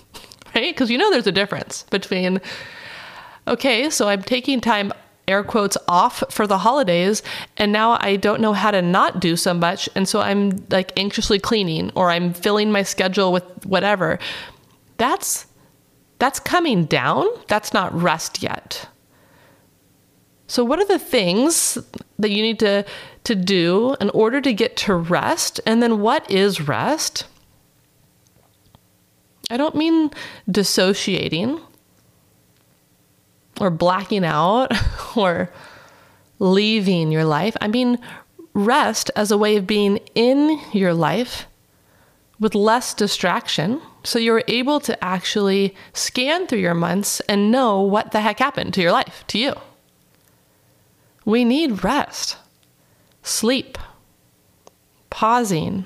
Right? 0.56 0.74
Because 0.74 0.90
you 0.90 0.98
know 0.98 1.12
there's 1.12 1.28
a 1.28 1.32
difference 1.32 1.84
between, 1.92 2.42
okay, 3.48 3.92
so 3.92 4.10
I'm 4.10 4.24
taking 4.24 4.60
time 4.60 4.92
air 5.30 5.44
quotes 5.44 5.78
off 5.88 6.24
for 6.30 6.48
the 6.48 6.58
holidays 6.58 7.22
and 7.58 7.72
now 7.72 7.98
I 8.02 8.16
don't 8.16 8.42
know 8.42 8.54
how 8.54 8.72
to 8.72 8.82
not 8.82 9.20
do 9.20 9.36
so 9.36 9.54
much 9.54 9.88
and 9.96 10.08
so 10.08 10.22
I'm 10.22 10.66
like 10.70 10.92
anxiously 10.98 11.40
cleaning 11.40 11.92
or 11.96 12.10
I'm 12.10 12.34
filling 12.34 12.72
my 12.72 12.84
schedule 12.84 13.32
with 13.32 13.44
whatever. 13.66 14.20
That's 14.98 15.46
that's 16.20 16.40
coming 16.40 16.86
down. 16.86 17.28
That's 17.48 17.74
not 17.74 17.94
rest 17.94 18.44
yet. 18.44 18.90
So, 20.48 20.64
what 20.64 20.80
are 20.80 20.86
the 20.86 21.00
things 21.00 21.78
that 22.18 22.32
you 22.32 22.42
need 22.42 22.60
to, 22.60 22.84
to 23.24 23.36
do 23.36 23.96
in 24.02 24.10
order 24.10 24.42
to 24.42 24.52
get 24.52 24.76
to 24.78 24.96
rest? 24.96 25.62
And 25.66 25.82
then, 25.82 26.02
what 26.02 26.30
is 26.30 26.68
rest? 26.68 27.26
I 29.52 29.58
don't 29.58 29.76
mean 29.76 30.10
dissociating 30.50 31.62
or 33.60 33.70
blacking 33.70 34.26
out 34.26 34.72
or 35.16 35.50
leaving 36.40 37.12
your 37.12 37.26
life. 37.26 37.56
I 37.62 37.68
mean 37.68 38.00
rest 38.54 39.12
as 39.16 39.32
a 39.32 39.38
way 39.38 39.56
of 39.56 39.68
being 39.68 39.98
in 40.16 40.60
your 40.74 40.94
life 40.94 41.46
with 42.40 42.56
less 42.56 42.94
distraction. 42.94 43.82
So 44.04 44.18
you're 44.18 44.44
able 44.48 44.80
to 44.82 45.02
actually 45.04 45.76
scan 45.94 46.48
through 46.48 46.60
your 46.60 46.74
months 46.74 47.20
and 47.22 47.52
know 47.52 47.82
what 47.82 48.12
the 48.12 48.22
heck 48.22 48.40
happened 48.40 48.74
to 48.76 48.82
your 48.82 48.92
life, 48.92 49.24
to 49.28 49.38
you. 49.38 49.54
We 51.26 51.44
need 51.44 51.84
rest, 51.84 52.38
sleep, 53.24 53.78
pausing, 55.10 55.86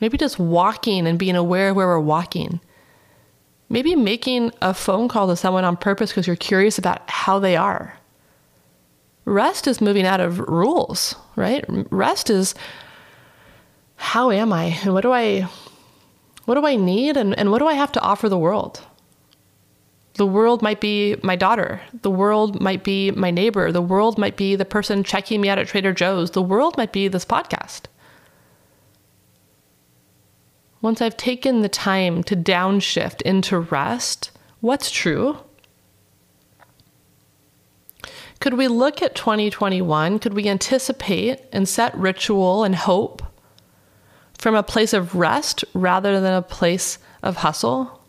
maybe 0.00 0.16
just 0.16 0.38
walking 0.38 1.06
and 1.06 1.18
being 1.18 1.36
aware 1.36 1.70
of 1.70 1.76
where 1.76 1.86
we're 1.86 2.00
walking. 2.00 2.60
Maybe 3.72 3.96
making 3.96 4.52
a 4.60 4.74
phone 4.74 5.08
call 5.08 5.28
to 5.28 5.34
someone 5.34 5.64
on 5.64 5.78
purpose 5.78 6.10
because 6.10 6.26
you're 6.26 6.36
curious 6.36 6.76
about 6.76 7.08
how 7.08 7.38
they 7.38 7.56
are. 7.56 7.98
Rest 9.24 9.66
is 9.66 9.80
moving 9.80 10.04
out 10.04 10.20
of 10.20 10.40
rules, 10.40 11.14
right? 11.36 11.64
Rest 11.90 12.28
is 12.28 12.54
how 13.96 14.30
am 14.30 14.52
I 14.52 14.78
and 14.82 14.92
what 14.92 15.00
do 15.00 15.12
I 15.12 15.48
what 16.44 16.56
do 16.56 16.66
I 16.66 16.76
need 16.76 17.16
and, 17.16 17.38
and 17.38 17.50
what 17.50 17.60
do 17.60 17.66
I 17.66 17.72
have 17.72 17.92
to 17.92 18.00
offer 18.02 18.28
the 18.28 18.36
world? 18.36 18.82
The 20.14 20.26
world 20.26 20.60
might 20.60 20.82
be 20.82 21.16
my 21.22 21.34
daughter. 21.34 21.80
The 22.02 22.10
world 22.10 22.60
might 22.60 22.84
be 22.84 23.10
my 23.12 23.30
neighbor. 23.30 23.72
The 23.72 23.80
world 23.80 24.18
might 24.18 24.36
be 24.36 24.54
the 24.54 24.66
person 24.66 25.02
checking 25.02 25.40
me 25.40 25.48
out 25.48 25.58
at 25.58 25.68
Trader 25.68 25.94
Joe's. 25.94 26.32
The 26.32 26.42
world 26.42 26.76
might 26.76 26.92
be 26.92 27.08
this 27.08 27.24
podcast. 27.24 27.84
Once 30.82 31.00
I've 31.00 31.16
taken 31.16 31.60
the 31.60 31.68
time 31.68 32.24
to 32.24 32.34
downshift 32.34 33.22
into 33.22 33.60
rest, 33.60 34.32
what's 34.60 34.90
true? 34.90 35.38
Could 38.40 38.54
we 38.54 38.66
look 38.66 39.00
at 39.00 39.14
2021? 39.14 40.18
Could 40.18 40.34
we 40.34 40.48
anticipate 40.48 41.40
and 41.52 41.68
set 41.68 41.96
ritual 41.96 42.64
and 42.64 42.74
hope 42.74 43.22
from 44.36 44.56
a 44.56 44.64
place 44.64 44.92
of 44.92 45.14
rest 45.14 45.64
rather 45.72 46.20
than 46.20 46.34
a 46.34 46.42
place 46.42 46.98
of 47.22 47.36
hustle? 47.36 48.02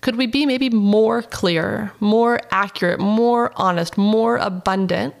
Could 0.00 0.16
we 0.16 0.26
be 0.26 0.46
maybe 0.46 0.70
more 0.70 1.20
clear, 1.20 1.92
more 2.00 2.40
accurate, 2.50 2.98
more 2.98 3.52
honest, 3.56 3.98
more 3.98 4.38
abundant 4.38 5.14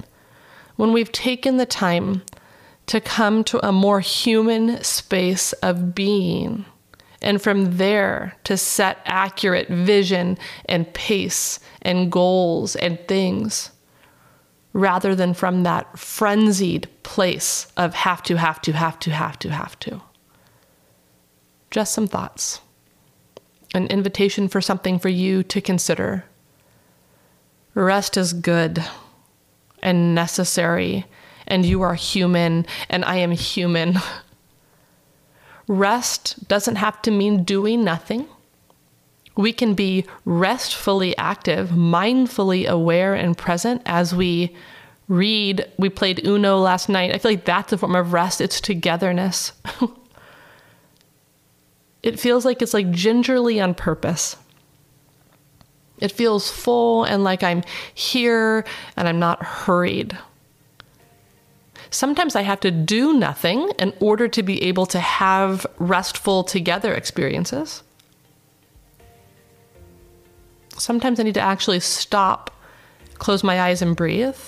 when 0.76 0.94
we've 0.94 1.12
taken 1.12 1.58
the 1.58 1.66
time 1.66 2.22
to 2.90 3.00
come 3.00 3.44
to 3.44 3.64
a 3.64 3.70
more 3.70 4.00
human 4.00 4.82
space 4.82 5.52
of 5.54 5.94
being? 5.94 6.64
And 7.22 7.40
from 7.40 7.76
there 7.76 8.36
to 8.44 8.56
set 8.56 8.98
accurate 9.04 9.68
vision 9.68 10.36
and 10.64 10.92
pace 10.92 11.60
and 11.82 12.10
goals 12.10 12.74
and 12.74 12.98
things 13.06 13.70
rather 14.72 15.14
than 15.14 15.34
from 15.34 15.62
that 15.62 15.98
frenzied 16.00 16.88
place 17.04 17.70
of 17.76 17.94
have 17.94 18.24
to, 18.24 18.36
have 18.36 18.60
to, 18.62 18.72
have 18.72 18.98
to, 18.98 19.10
have 19.12 19.38
to, 19.38 19.50
have 19.50 19.78
to. 19.78 20.02
Just 21.70 21.94
some 21.94 22.08
thoughts 22.08 22.60
an 23.72 23.86
invitation 23.86 24.48
for 24.48 24.60
something 24.60 24.98
for 24.98 25.08
you 25.08 25.44
to 25.44 25.60
consider. 25.60 26.24
Rest 27.74 28.16
is 28.16 28.32
good 28.32 28.84
and 29.80 30.12
necessary, 30.12 31.06
and 31.50 31.66
you 31.66 31.82
are 31.82 31.94
human, 31.94 32.64
and 32.88 33.04
I 33.04 33.16
am 33.16 33.32
human. 33.32 33.98
Rest 35.66 36.48
doesn't 36.48 36.76
have 36.76 37.02
to 37.02 37.10
mean 37.10 37.44
doing 37.44 37.84
nothing. 37.84 38.26
We 39.36 39.52
can 39.52 39.74
be 39.74 40.06
restfully 40.24 41.16
active, 41.16 41.70
mindfully 41.70 42.66
aware 42.66 43.14
and 43.14 43.36
present 43.36 43.82
as 43.86 44.14
we 44.14 44.56
read. 45.08 45.70
We 45.78 45.88
played 45.88 46.26
Uno 46.26 46.58
last 46.58 46.88
night. 46.88 47.14
I 47.14 47.18
feel 47.18 47.32
like 47.32 47.44
that's 47.44 47.72
a 47.72 47.78
form 47.78 47.94
of 47.94 48.12
rest, 48.12 48.40
it's 48.40 48.60
togetherness. 48.60 49.52
it 52.02 52.18
feels 52.18 52.44
like 52.44 52.62
it's 52.62 52.74
like 52.74 52.90
gingerly 52.90 53.60
on 53.60 53.74
purpose. 53.74 54.36
It 56.00 56.12
feels 56.12 56.50
full 56.50 57.04
and 57.04 57.22
like 57.22 57.42
I'm 57.42 57.62
here 57.94 58.64
and 58.96 59.06
I'm 59.06 59.18
not 59.18 59.42
hurried. 59.42 60.18
Sometimes 61.90 62.36
I 62.36 62.42
have 62.42 62.60
to 62.60 62.70
do 62.70 63.12
nothing 63.14 63.70
in 63.78 63.92
order 64.00 64.28
to 64.28 64.42
be 64.42 64.62
able 64.62 64.86
to 64.86 65.00
have 65.00 65.66
restful 65.78 66.44
together 66.44 66.94
experiences. 66.94 67.82
Sometimes 70.76 71.20
I 71.20 71.24
need 71.24 71.34
to 71.34 71.40
actually 71.40 71.80
stop, 71.80 72.50
close 73.14 73.42
my 73.42 73.60
eyes, 73.60 73.82
and 73.82 73.96
breathe. 73.96 74.38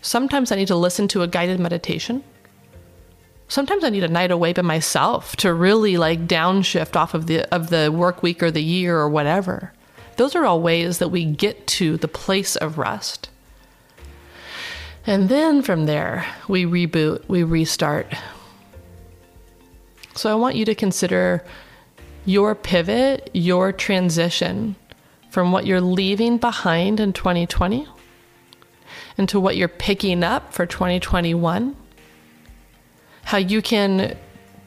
Sometimes 0.00 0.50
I 0.50 0.56
need 0.56 0.68
to 0.68 0.76
listen 0.76 1.08
to 1.08 1.22
a 1.22 1.28
guided 1.28 1.60
meditation 1.60 2.24
sometimes 3.48 3.82
I 3.82 3.90
need 3.90 4.04
a 4.04 4.08
night 4.08 4.30
away 4.30 4.52
by 4.52 4.62
myself 4.62 5.34
to 5.36 5.52
really 5.52 5.96
like 5.96 6.28
downshift 6.28 6.94
off 6.96 7.14
of 7.14 7.26
the 7.26 7.52
of 7.52 7.70
the 7.70 7.90
work 7.90 8.22
week 8.22 8.42
or 8.42 8.50
the 8.50 8.62
year 8.62 8.98
or 8.98 9.08
whatever. 9.08 9.72
Those 10.16 10.36
are 10.36 10.44
all 10.44 10.60
ways 10.60 10.98
that 10.98 11.08
we 11.08 11.24
get 11.24 11.66
to 11.78 11.96
the 11.96 12.08
place 12.08 12.56
of 12.56 12.78
rest. 12.78 13.30
And 15.08 15.30
then 15.30 15.62
from 15.62 15.86
there, 15.86 16.26
we 16.48 16.66
reboot, 16.66 17.26
we 17.28 17.42
restart. 17.42 18.12
So 20.14 20.30
I 20.30 20.34
want 20.34 20.54
you 20.54 20.66
to 20.66 20.74
consider 20.74 21.42
your 22.26 22.54
pivot, 22.54 23.30
your 23.32 23.72
transition 23.72 24.76
from 25.30 25.50
what 25.50 25.64
you're 25.64 25.80
leaving 25.80 26.36
behind 26.36 27.00
in 27.00 27.14
2020 27.14 27.88
into 29.16 29.40
what 29.40 29.56
you're 29.56 29.66
picking 29.66 30.22
up 30.22 30.52
for 30.52 30.66
2021. 30.66 31.74
How 33.22 33.38
you 33.38 33.62
can 33.62 34.14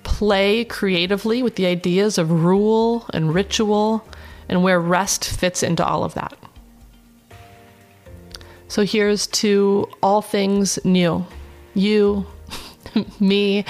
play 0.01 0.65
creatively 0.65 1.43
with 1.43 1.55
the 1.55 1.67
ideas 1.67 2.17
of 2.17 2.31
rule 2.31 3.05
and 3.13 3.31
ritual 3.31 4.07
and 4.49 4.63
where 4.63 4.79
rest 4.79 5.23
fits 5.23 5.61
into 5.61 5.85
all 5.85 6.03
of 6.03 6.15
that. 6.15 6.35
So 8.71 8.85
here's 8.85 9.27
to 9.27 9.89
all 10.01 10.21
things 10.21 10.79
new 10.85 11.25
you, 11.73 12.25
me, 13.19 13.65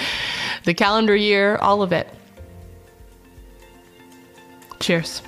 the 0.62 0.74
calendar 0.74 1.16
year, 1.16 1.56
all 1.56 1.82
of 1.82 1.90
it. 1.90 2.06
Cheers. 4.78 5.22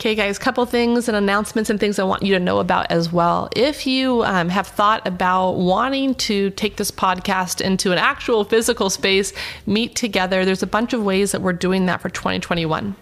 Okay, 0.00 0.14
guys, 0.14 0.38
couple 0.38 0.64
things 0.64 1.08
and 1.08 1.16
announcements 1.18 1.68
and 1.68 1.78
things 1.78 1.98
I 1.98 2.04
want 2.04 2.22
you 2.22 2.32
to 2.32 2.40
know 2.40 2.58
about 2.58 2.90
as 2.90 3.12
well. 3.12 3.50
If 3.54 3.86
you 3.86 4.24
um, 4.24 4.48
have 4.48 4.66
thought 4.66 5.06
about 5.06 5.56
wanting 5.58 6.14
to 6.14 6.48
take 6.48 6.78
this 6.78 6.90
podcast 6.90 7.60
into 7.60 7.92
an 7.92 7.98
actual 7.98 8.44
physical 8.44 8.88
space, 8.88 9.34
meet 9.66 9.94
together, 9.94 10.46
there's 10.46 10.62
a 10.62 10.66
bunch 10.66 10.94
of 10.94 11.04
ways 11.04 11.32
that 11.32 11.42
we're 11.42 11.52
doing 11.52 11.84
that 11.84 12.00
for 12.00 12.08
2021. 12.08 12.96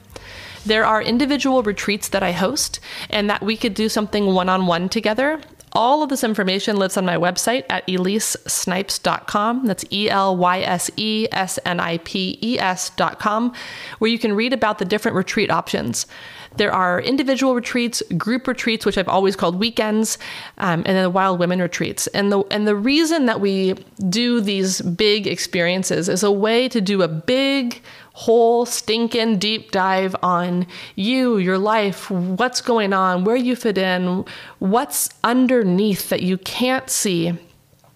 There 0.66 0.84
are 0.84 1.00
individual 1.00 1.62
retreats 1.62 2.08
that 2.08 2.24
I 2.24 2.32
host, 2.32 2.80
and 3.08 3.30
that 3.30 3.44
we 3.44 3.56
could 3.56 3.74
do 3.74 3.88
something 3.88 4.34
one 4.34 4.48
on 4.48 4.66
one 4.66 4.88
together. 4.88 5.40
All 5.78 6.02
of 6.02 6.08
this 6.08 6.24
information 6.24 6.76
lives 6.76 6.96
on 6.96 7.06
my 7.06 7.16
website 7.16 7.64
at 7.70 7.86
elysesnipes.com. 7.86 9.64
That's 9.64 9.84
E 9.92 10.10
L 10.10 10.36
Y 10.36 10.58
S 10.58 10.90
E 10.96 11.28
S 11.30 11.56
N 11.64 11.78
I 11.78 11.98
P 11.98 12.36
E 12.42 12.58
S.com, 12.58 13.54
where 14.00 14.10
you 14.10 14.18
can 14.18 14.34
read 14.34 14.52
about 14.52 14.80
the 14.80 14.84
different 14.84 15.16
retreat 15.16 15.52
options. 15.52 16.08
There 16.56 16.72
are 16.72 17.00
individual 17.00 17.54
retreats, 17.54 18.02
group 18.16 18.48
retreats, 18.48 18.84
which 18.84 18.98
I've 18.98 19.08
always 19.08 19.36
called 19.36 19.60
weekends, 19.60 20.18
um, 20.56 20.82
and 20.84 20.96
then 20.96 21.04
the 21.04 21.10
wild 21.10 21.38
women 21.38 21.60
retreats. 21.60 22.08
And 22.08 22.32
the 22.32 22.40
and 22.50 22.66
the 22.66 22.74
reason 22.74 23.26
that 23.26 23.40
we 23.40 23.74
do 24.08 24.40
these 24.40 24.80
big 24.80 25.28
experiences 25.28 26.08
is 26.08 26.24
a 26.24 26.32
way 26.32 26.68
to 26.70 26.80
do 26.80 27.02
a 27.02 27.08
big 27.08 27.80
whole 28.18 28.66
stinking 28.66 29.38
deep 29.38 29.70
dive 29.70 30.16
on 30.24 30.66
you, 30.96 31.38
your 31.38 31.56
life, 31.56 32.10
what's 32.10 32.60
going 32.60 32.92
on, 32.92 33.22
where 33.22 33.36
you 33.36 33.54
fit 33.54 33.78
in, 33.78 34.24
what's 34.58 35.08
underneath 35.22 36.08
that 36.08 36.20
you 36.20 36.36
can't 36.36 36.90
see. 36.90 37.28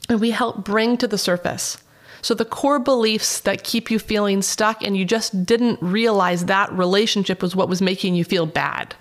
And 0.09 0.21
we 0.21 0.31
help 0.31 0.65
bring 0.65 0.97
to 0.99 1.09
the 1.09 1.19
surface. 1.19 1.77
So, 2.21 2.35
the 2.35 2.45
core 2.45 2.79
beliefs 2.79 3.41
that 3.41 3.65
keep 3.65 3.91
you 3.91 3.99
feeling 3.99 4.43
stuck 4.43 4.81
and 4.85 4.97
you 4.97 5.05
just 5.05 5.45
didn't 5.45 5.83
realize 5.83 6.45
that 6.45 6.73
relationship 6.73 7.43
was 7.43 7.57
what 7.57 7.69
was 7.69 7.83
making 7.83 8.15
you 8.15 8.23
feel 8.23 8.47
bad, 8.47 8.95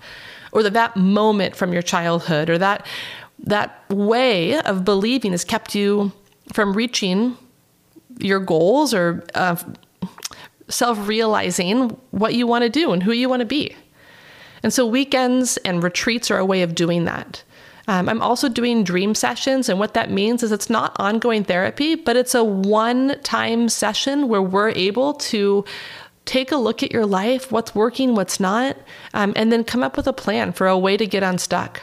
or 0.50 0.64
that 0.64 0.72
that 0.72 0.96
moment 0.96 1.54
from 1.54 1.72
your 1.72 1.82
childhood, 1.82 2.50
or 2.50 2.58
that, 2.58 2.84
that 3.44 3.88
way 3.90 4.58
of 4.58 4.84
believing 4.84 5.30
has 5.30 5.44
kept 5.44 5.76
you 5.76 6.10
from 6.52 6.72
reaching 6.72 7.36
your 8.18 8.40
goals 8.40 8.92
or 8.92 9.24
uh, 9.34 9.54
self 10.72 11.06
realizing 11.06 11.96
what 12.10 12.34
you 12.34 12.46
want 12.46 12.62
to 12.62 12.68
do 12.68 12.92
and 12.92 13.02
who 13.02 13.12
you 13.12 13.28
want 13.28 13.40
to 13.40 13.46
be. 13.46 13.74
And 14.62 14.72
so, 14.72 14.86
weekends 14.86 15.56
and 15.58 15.82
retreats 15.82 16.30
are 16.30 16.38
a 16.38 16.44
way 16.44 16.62
of 16.62 16.74
doing 16.74 17.04
that. 17.04 17.42
Um, 17.88 18.08
I'm 18.08 18.22
also 18.22 18.48
doing 18.48 18.84
dream 18.84 19.14
sessions, 19.14 19.68
and 19.68 19.78
what 19.78 19.94
that 19.94 20.10
means 20.10 20.42
is 20.42 20.52
it's 20.52 20.70
not 20.70 20.94
ongoing 21.00 21.42
therapy, 21.44 21.96
but 21.96 22.16
it's 22.16 22.34
a 22.34 22.44
one 22.44 23.20
time 23.22 23.68
session 23.68 24.28
where 24.28 24.42
we're 24.42 24.70
able 24.70 25.14
to 25.14 25.64
take 26.24 26.52
a 26.52 26.56
look 26.56 26.82
at 26.82 26.92
your 26.92 27.06
life, 27.06 27.50
what's 27.50 27.74
working, 27.74 28.14
what's 28.14 28.38
not, 28.38 28.76
um, 29.14 29.32
and 29.34 29.50
then 29.50 29.64
come 29.64 29.82
up 29.82 29.96
with 29.96 30.06
a 30.06 30.12
plan 30.12 30.52
for 30.52 30.68
a 30.68 30.78
way 30.78 30.96
to 30.96 31.06
get 31.06 31.24
unstuck. 31.24 31.82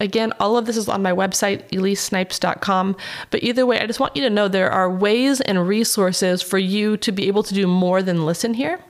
Again, 0.00 0.32
all 0.40 0.56
of 0.56 0.66
this 0.66 0.76
is 0.76 0.88
on 0.88 1.02
my 1.02 1.12
website, 1.12 1.68
elysesnipes.com. 1.70 2.96
But 3.30 3.42
either 3.42 3.66
way, 3.66 3.78
I 3.80 3.86
just 3.86 4.00
want 4.00 4.16
you 4.16 4.22
to 4.22 4.30
know 4.30 4.48
there 4.48 4.70
are 4.70 4.90
ways 4.90 5.40
and 5.42 5.68
resources 5.68 6.42
for 6.42 6.58
you 6.58 6.96
to 6.96 7.12
be 7.12 7.28
able 7.28 7.42
to 7.44 7.54
do 7.54 7.66
more 7.66 8.02
than 8.02 8.24
listen 8.24 8.54
here. 8.54 8.80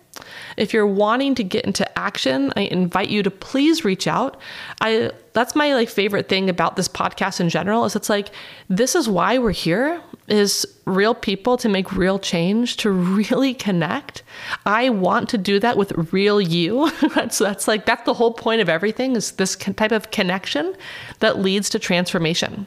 If 0.56 0.72
you're 0.72 0.86
wanting 0.86 1.34
to 1.36 1.44
get 1.44 1.64
into 1.64 1.98
action, 1.98 2.52
I 2.56 2.62
invite 2.62 3.08
you 3.08 3.22
to 3.22 3.30
please 3.30 3.84
reach 3.84 4.06
out. 4.06 4.40
I 4.80 5.12
that's 5.32 5.54
my 5.54 5.74
like 5.74 5.88
favorite 5.88 6.28
thing 6.28 6.50
about 6.50 6.76
this 6.76 6.88
podcast 6.88 7.40
in 7.40 7.48
general 7.48 7.84
is 7.84 7.94
it's 7.94 8.10
like 8.10 8.30
this 8.68 8.94
is 8.94 9.08
why 9.08 9.38
we're 9.38 9.52
here 9.52 10.02
is 10.26 10.66
real 10.86 11.14
people 11.14 11.56
to 11.56 11.68
make 11.68 11.92
real 11.92 12.18
change, 12.18 12.76
to 12.78 12.90
really 12.90 13.54
connect. 13.54 14.22
I 14.66 14.88
want 14.90 15.28
to 15.30 15.38
do 15.38 15.60
that 15.60 15.76
with 15.76 15.92
real 16.12 16.40
you. 16.40 16.90
that's 17.14 17.38
that's 17.38 17.68
like 17.68 17.86
that's 17.86 18.04
the 18.04 18.14
whole 18.14 18.32
point 18.32 18.60
of 18.60 18.68
everything 18.68 19.16
is 19.16 19.32
this 19.32 19.56
type 19.56 19.92
of 19.92 20.10
connection 20.10 20.74
that 21.20 21.38
leads 21.38 21.70
to 21.70 21.78
transformation. 21.78 22.66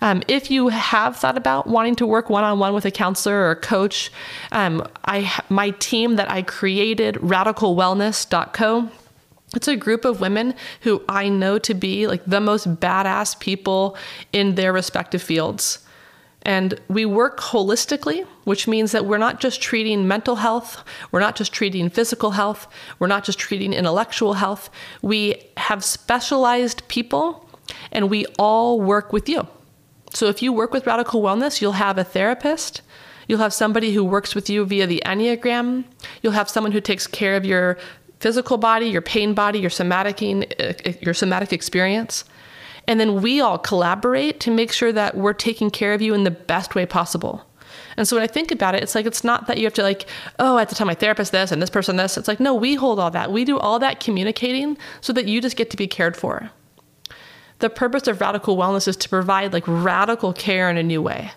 Um, 0.00 0.22
if 0.28 0.50
you 0.50 0.68
have 0.68 1.16
thought 1.16 1.36
about 1.36 1.66
wanting 1.66 1.94
to 1.96 2.06
work 2.06 2.30
one 2.30 2.44
on 2.44 2.58
one 2.58 2.74
with 2.74 2.84
a 2.84 2.90
counselor 2.90 3.36
or 3.36 3.50
a 3.50 3.56
coach, 3.56 4.10
um, 4.52 4.86
I 5.04 5.42
my 5.48 5.70
team 5.70 6.16
that 6.16 6.30
I 6.30 6.42
created, 6.42 7.16
radicalwellness.co. 7.16 8.90
It's 9.54 9.68
a 9.68 9.76
group 9.76 10.04
of 10.04 10.20
women 10.20 10.54
who 10.82 11.02
I 11.08 11.28
know 11.28 11.58
to 11.58 11.74
be 11.74 12.06
like 12.06 12.22
the 12.24 12.40
most 12.40 12.76
badass 12.76 13.38
people 13.40 13.96
in 14.32 14.54
their 14.54 14.72
respective 14.72 15.22
fields. 15.22 15.80
And 16.42 16.80
we 16.88 17.04
work 17.04 17.38
holistically, 17.38 18.24
which 18.44 18.66
means 18.66 18.92
that 18.92 19.04
we're 19.04 19.18
not 19.18 19.40
just 19.40 19.60
treating 19.60 20.08
mental 20.08 20.36
health, 20.36 20.82
we're 21.12 21.20
not 21.20 21.36
just 21.36 21.52
treating 21.52 21.90
physical 21.90 22.30
health, 22.30 22.66
we're 22.98 23.08
not 23.08 23.24
just 23.24 23.38
treating 23.38 23.74
intellectual 23.74 24.34
health. 24.34 24.70
We 25.02 25.42
have 25.58 25.84
specialized 25.84 26.86
people 26.88 27.46
and 27.92 28.08
we 28.08 28.24
all 28.38 28.80
work 28.80 29.12
with 29.12 29.28
you. 29.28 29.46
So 30.12 30.26
if 30.26 30.42
you 30.42 30.52
work 30.52 30.72
with 30.72 30.86
radical 30.86 31.22
wellness, 31.22 31.60
you'll 31.60 31.72
have 31.72 31.98
a 31.98 32.04
therapist, 32.04 32.82
you'll 33.28 33.38
have 33.38 33.54
somebody 33.54 33.92
who 33.94 34.04
works 34.04 34.34
with 34.34 34.50
you 34.50 34.64
via 34.64 34.86
the 34.86 35.02
Enneagram, 35.06 35.84
you'll 36.22 36.32
have 36.32 36.48
someone 36.48 36.72
who 36.72 36.80
takes 36.80 37.06
care 37.06 37.36
of 37.36 37.44
your 37.44 37.78
physical 38.18 38.58
body, 38.58 38.86
your 38.86 39.02
pain 39.02 39.34
body, 39.34 39.58
your 39.58 39.70
somatic 39.70 40.20
your 40.20 41.14
somatic 41.14 41.52
experience. 41.52 42.24
And 42.86 42.98
then 42.98 43.22
we 43.22 43.40
all 43.40 43.58
collaborate 43.58 44.40
to 44.40 44.50
make 44.50 44.72
sure 44.72 44.92
that 44.92 45.16
we're 45.16 45.32
taking 45.32 45.70
care 45.70 45.94
of 45.94 46.02
you 46.02 46.12
in 46.12 46.24
the 46.24 46.30
best 46.30 46.74
way 46.74 46.86
possible. 46.86 47.46
And 47.96 48.06
so 48.08 48.16
when 48.16 48.22
I 48.22 48.26
think 48.26 48.50
about 48.50 48.74
it, 48.74 48.82
it's 48.82 48.94
like 48.94 49.06
it's 49.06 49.22
not 49.22 49.46
that 49.46 49.58
you 49.58 49.64
have 49.64 49.74
to 49.74 49.82
like, 49.82 50.06
oh, 50.38 50.56
I 50.56 50.60
have 50.60 50.68
to 50.70 50.74
tell 50.74 50.86
my 50.86 50.94
therapist 50.94 51.32
this 51.32 51.52
and 51.52 51.62
this 51.62 51.70
person 51.70 51.96
this. 51.96 52.16
It's 52.16 52.28
like, 52.28 52.40
no, 52.40 52.54
we 52.54 52.74
hold 52.74 52.98
all 52.98 53.10
that. 53.10 53.30
We 53.30 53.44
do 53.44 53.58
all 53.58 53.78
that 53.78 54.00
communicating 54.00 54.76
so 55.00 55.12
that 55.12 55.28
you 55.28 55.40
just 55.40 55.56
get 55.56 55.70
to 55.70 55.76
be 55.76 55.86
cared 55.86 56.16
for 56.16 56.50
the 57.60 57.70
purpose 57.70 58.06
of 58.08 58.20
radical 58.20 58.56
wellness 58.56 58.88
is 58.88 58.96
to 58.96 59.08
provide 59.08 59.52
like 59.52 59.64
radical 59.66 60.32
care 60.32 60.68
in 60.68 60.76
a 60.76 60.82
new 60.82 61.00
way. 61.00 61.30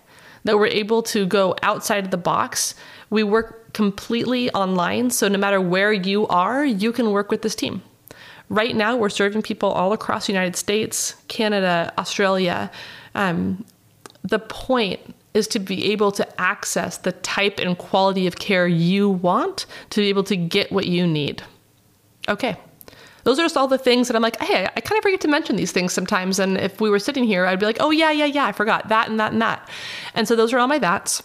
That 0.46 0.58
we're 0.58 0.68
able 0.68 1.04
to 1.04 1.26
go 1.26 1.56
outside 1.64 2.04
of 2.04 2.12
the 2.12 2.18
box. 2.18 2.76
We 3.10 3.24
work 3.24 3.74
completely 3.74 4.50
online 4.52 5.10
so 5.10 5.28
no 5.28 5.38
matter 5.38 5.60
where 5.60 5.92
you 5.92 6.28
are 6.28 6.64
you 6.64 6.92
can 6.92 7.12
work 7.12 7.32
with 7.32 7.42
this 7.42 7.56
team. 7.56 7.82
Right 8.50 8.76
now 8.76 8.96
we're 8.96 9.10
serving 9.10 9.42
people 9.42 9.70
all 9.70 9.94
across 9.94 10.28
the 10.28 10.34
united 10.34 10.56
states 10.56 11.16
canada 11.28 11.92
australia. 11.98 12.72
Um, 13.16 13.66
the 14.24 14.40
point 14.40 15.16
is 15.34 15.48
to 15.48 15.60
be 15.60 15.92
able 15.92 16.12
to 16.12 16.42
access 16.42 16.98
the 17.00 17.12
type 17.12 17.60
and 17.60 17.76
quality 17.78 18.28
of 18.28 18.38
care 18.38 18.68
you 18.68 19.10
want 19.10 19.66
to 19.90 20.02
be 20.02 20.10
able 20.10 20.24
to 20.26 20.36
get 20.36 20.72
what 20.72 20.86
you 20.86 21.08
need. 21.08 21.42
Okay 22.30 22.58
those 23.24 23.40
are 23.40 23.44
just 23.44 23.58
all 23.58 23.68
the 23.68 23.78
things 23.78 24.08
that 24.08 24.16
I'm 24.16 24.22
like, 24.22 24.40
hey, 24.42 24.66
I 24.66 24.82
kind 24.82 24.98
of 24.98 25.04
forget 25.04 25.22
to 25.22 25.28
mention 25.28 25.56
these 25.56 25.72
things 25.72 25.94
sometimes. 25.94 26.40
And 26.40 26.58
if 26.58 26.82
we 26.82 26.90
were 26.90 27.00
sitting 27.00 27.24
here, 27.24 27.46
I'd 27.46 27.60
be 27.60 27.66
like, 27.66 27.78
oh, 27.80 27.92
yeah, 27.92 28.12
yeah, 28.12 28.26
yeah, 28.26 28.46
I 28.46 28.52
forgot 28.52 28.90
that 28.90 29.10
and 29.10 29.20
that 29.20 29.32
and 29.34 29.42
that. 29.42 29.70
And 30.14 30.28
so 30.28 30.36
those 30.36 30.54
are 30.54 30.60
all 30.60 30.68
my 30.68 30.80
that's. 30.80 31.24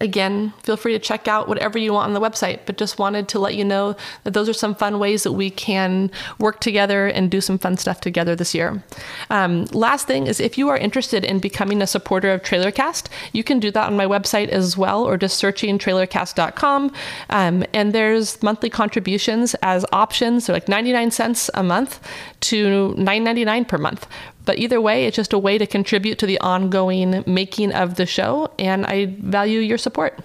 Again, 0.00 0.52
feel 0.62 0.76
free 0.76 0.92
to 0.92 0.98
check 0.98 1.26
out 1.26 1.48
whatever 1.48 1.78
you 1.78 1.92
want 1.92 2.06
on 2.06 2.14
the 2.14 2.20
website, 2.20 2.60
but 2.66 2.78
just 2.78 2.98
wanted 2.98 3.28
to 3.28 3.38
let 3.38 3.54
you 3.54 3.64
know 3.64 3.96
that 4.24 4.32
those 4.32 4.48
are 4.48 4.52
some 4.52 4.74
fun 4.74 4.98
ways 4.98 5.24
that 5.24 5.32
we 5.32 5.50
can 5.50 6.10
work 6.38 6.60
together 6.60 7.06
and 7.06 7.30
do 7.30 7.40
some 7.40 7.58
fun 7.58 7.76
stuff 7.76 8.00
together 8.00 8.36
this 8.36 8.54
year. 8.54 8.82
Um, 9.30 9.64
last 9.66 10.06
thing 10.06 10.26
is 10.26 10.38
if 10.40 10.56
you 10.56 10.68
are 10.68 10.76
interested 10.76 11.24
in 11.24 11.40
becoming 11.40 11.82
a 11.82 11.86
supporter 11.86 12.32
of 12.32 12.42
TrailerCast, 12.42 13.08
you 13.32 13.42
can 13.42 13.58
do 13.58 13.70
that 13.72 13.86
on 13.86 13.96
my 13.96 14.06
website 14.06 14.48
as 14.48 14.76
well, 14.76 15.02
or 15.02 15.16
just 15.16 15.36
searching 15.36 15.78
trailercast.com. 15.78 16.92
Um, 17.30 17.64
and 17.72 17.92
there's 17.92 18.42
monthly 18.42 18.70
contributions 18.70 19.54
as 19.62 19.84
options, 19.92 20.44
so 20.44 20.52
like 20.52 20.68
99 20.68 21.10
cents 21.10 21.50
a 21.54 21.62
month 21.62 22.00
to 22.40 22.94
9.99 22.96 23.66
per 23.66 23.78
month 23.78 24.06
But 24.48 24.58
either 24.58 24.80
way, 24.80 25.04
it's 25.04 25.14
just 25.14 25.34
a 25.34 25.38
way 25.38 25.58
to 25.58 25.66
contribute 25.66 26.18
to 26.20 26.26
the 26.26 26.40
ongoing 26.40 27.22
making 27.26 27.70
of 27.74 27.96
the 27.96 28.06
show, 28.06 28.50
and 28.58 28.86
I 28.86 29.04
value 29.18 29.60
your 29.60 29.76
support. 29.76 30.20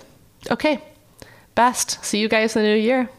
Okay, 0.50 0.82
best. 1.56 2.02
See 2.06 2.20
you 2.20 2.30
guys 2.30 2.56
in 2.56 2.64
the 2.64 2.70
new 2.70 2.78
year. 2.78 3.10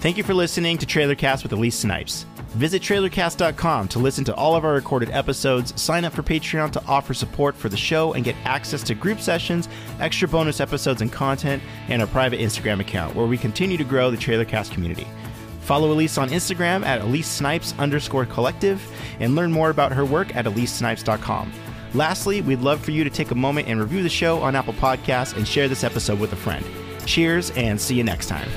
Thank 0.00 0.16
you 0.16 0.24
for 0.24 0.32
listening 0.32 0.78
to 0.78 0.86
Trailercast 0.86 1.42
with 1.42 1.52
Elyse 1.52 1.74
Snipes. 1.74 2.24
Visit 2.54 2.82
trailercast.com 2.82 3.88
to 3.88 3.98
listen 4.00 4.24
to 4.24 4.34
all 4.34 4.56
of 4.56 4.64
our 4.64 4.72
recorded 4.72 5.10
episodes, 5.10 5.80
sign 5.80 6.04
up 6.04 6.12
for 6.12 6.22
Patreon 6.24 6.72
to 6.72 6.84
offer 6.86 7.14
support 7.14 7.54
for 7.54 7.68
the 7.68 7.76
show, 7.76 8.12
and 8.14 8.24
get 8.24 8.34
access 8.44 8.82
to 8.84 8.94
group 8.94 9.20
sessions, 9.20 9.68
extra 10.00 10.26
bonus 10.26 10.60
episodes 10.60 11.00
and 11.00 11.12
content, 11.12 11.62
and 11.88 12.02
our 12.02 12.08
private 12.08 12.40
Instagram 12.40 12.80
account 12.80 13.14
where 13.14 13.26
we 13.26 13.38
continue 13.38 13.76
to 13.76 13.84
grow 13.84 14.10
the 14.10 14.16
Trailercast 14.16 14.72
community. 14.72 15.06
Follow 15.60 15.94
Elyse 15.94 16.20
on 16.20 16.30
Instagram 16.30 16.84
at 16.84 17.00
Elyse 17.02 17.24
Snipes 17.24 17.72
underscore 17.78 18.26
collective 18.26 18.82
and 19.20 19.36
learn 19.36 19.52
more 19.52 19.70
about 19.70 19.92
her 19.92 20.04
work 20.04 20.34
at 20.34 20.44
ElyseSnipes.com. 20.44 21.52
Lastly, 21.94 22.40
we'd 22.40 22.60
love 22.60 22.80
for 22.80 22.90
you 22.90 23.04
to 23.04 23.10
take 23.10 23.30
a 23.30 23.36
moment 23.36 23.68
and 23.68 23.80
review 23.80 24.02
the 24.02 24.08
show 24.08 24.40
on 24.40 24.56
Apple 24.56 24.74
Podcasts 24.74 25.36
and 25.36 25.46
share 25.46 25.68
this 25.68 25.84
episode 25.84 26.18
with 26.18 26.32
a 26.32 26.36
friend. 26.36 26.64
Cheers 27.06 27.50
and 27.52 27.80
see 27.80 27.94
you 27.94 28.02
next 28.02 28.26
time. 28.26 28.48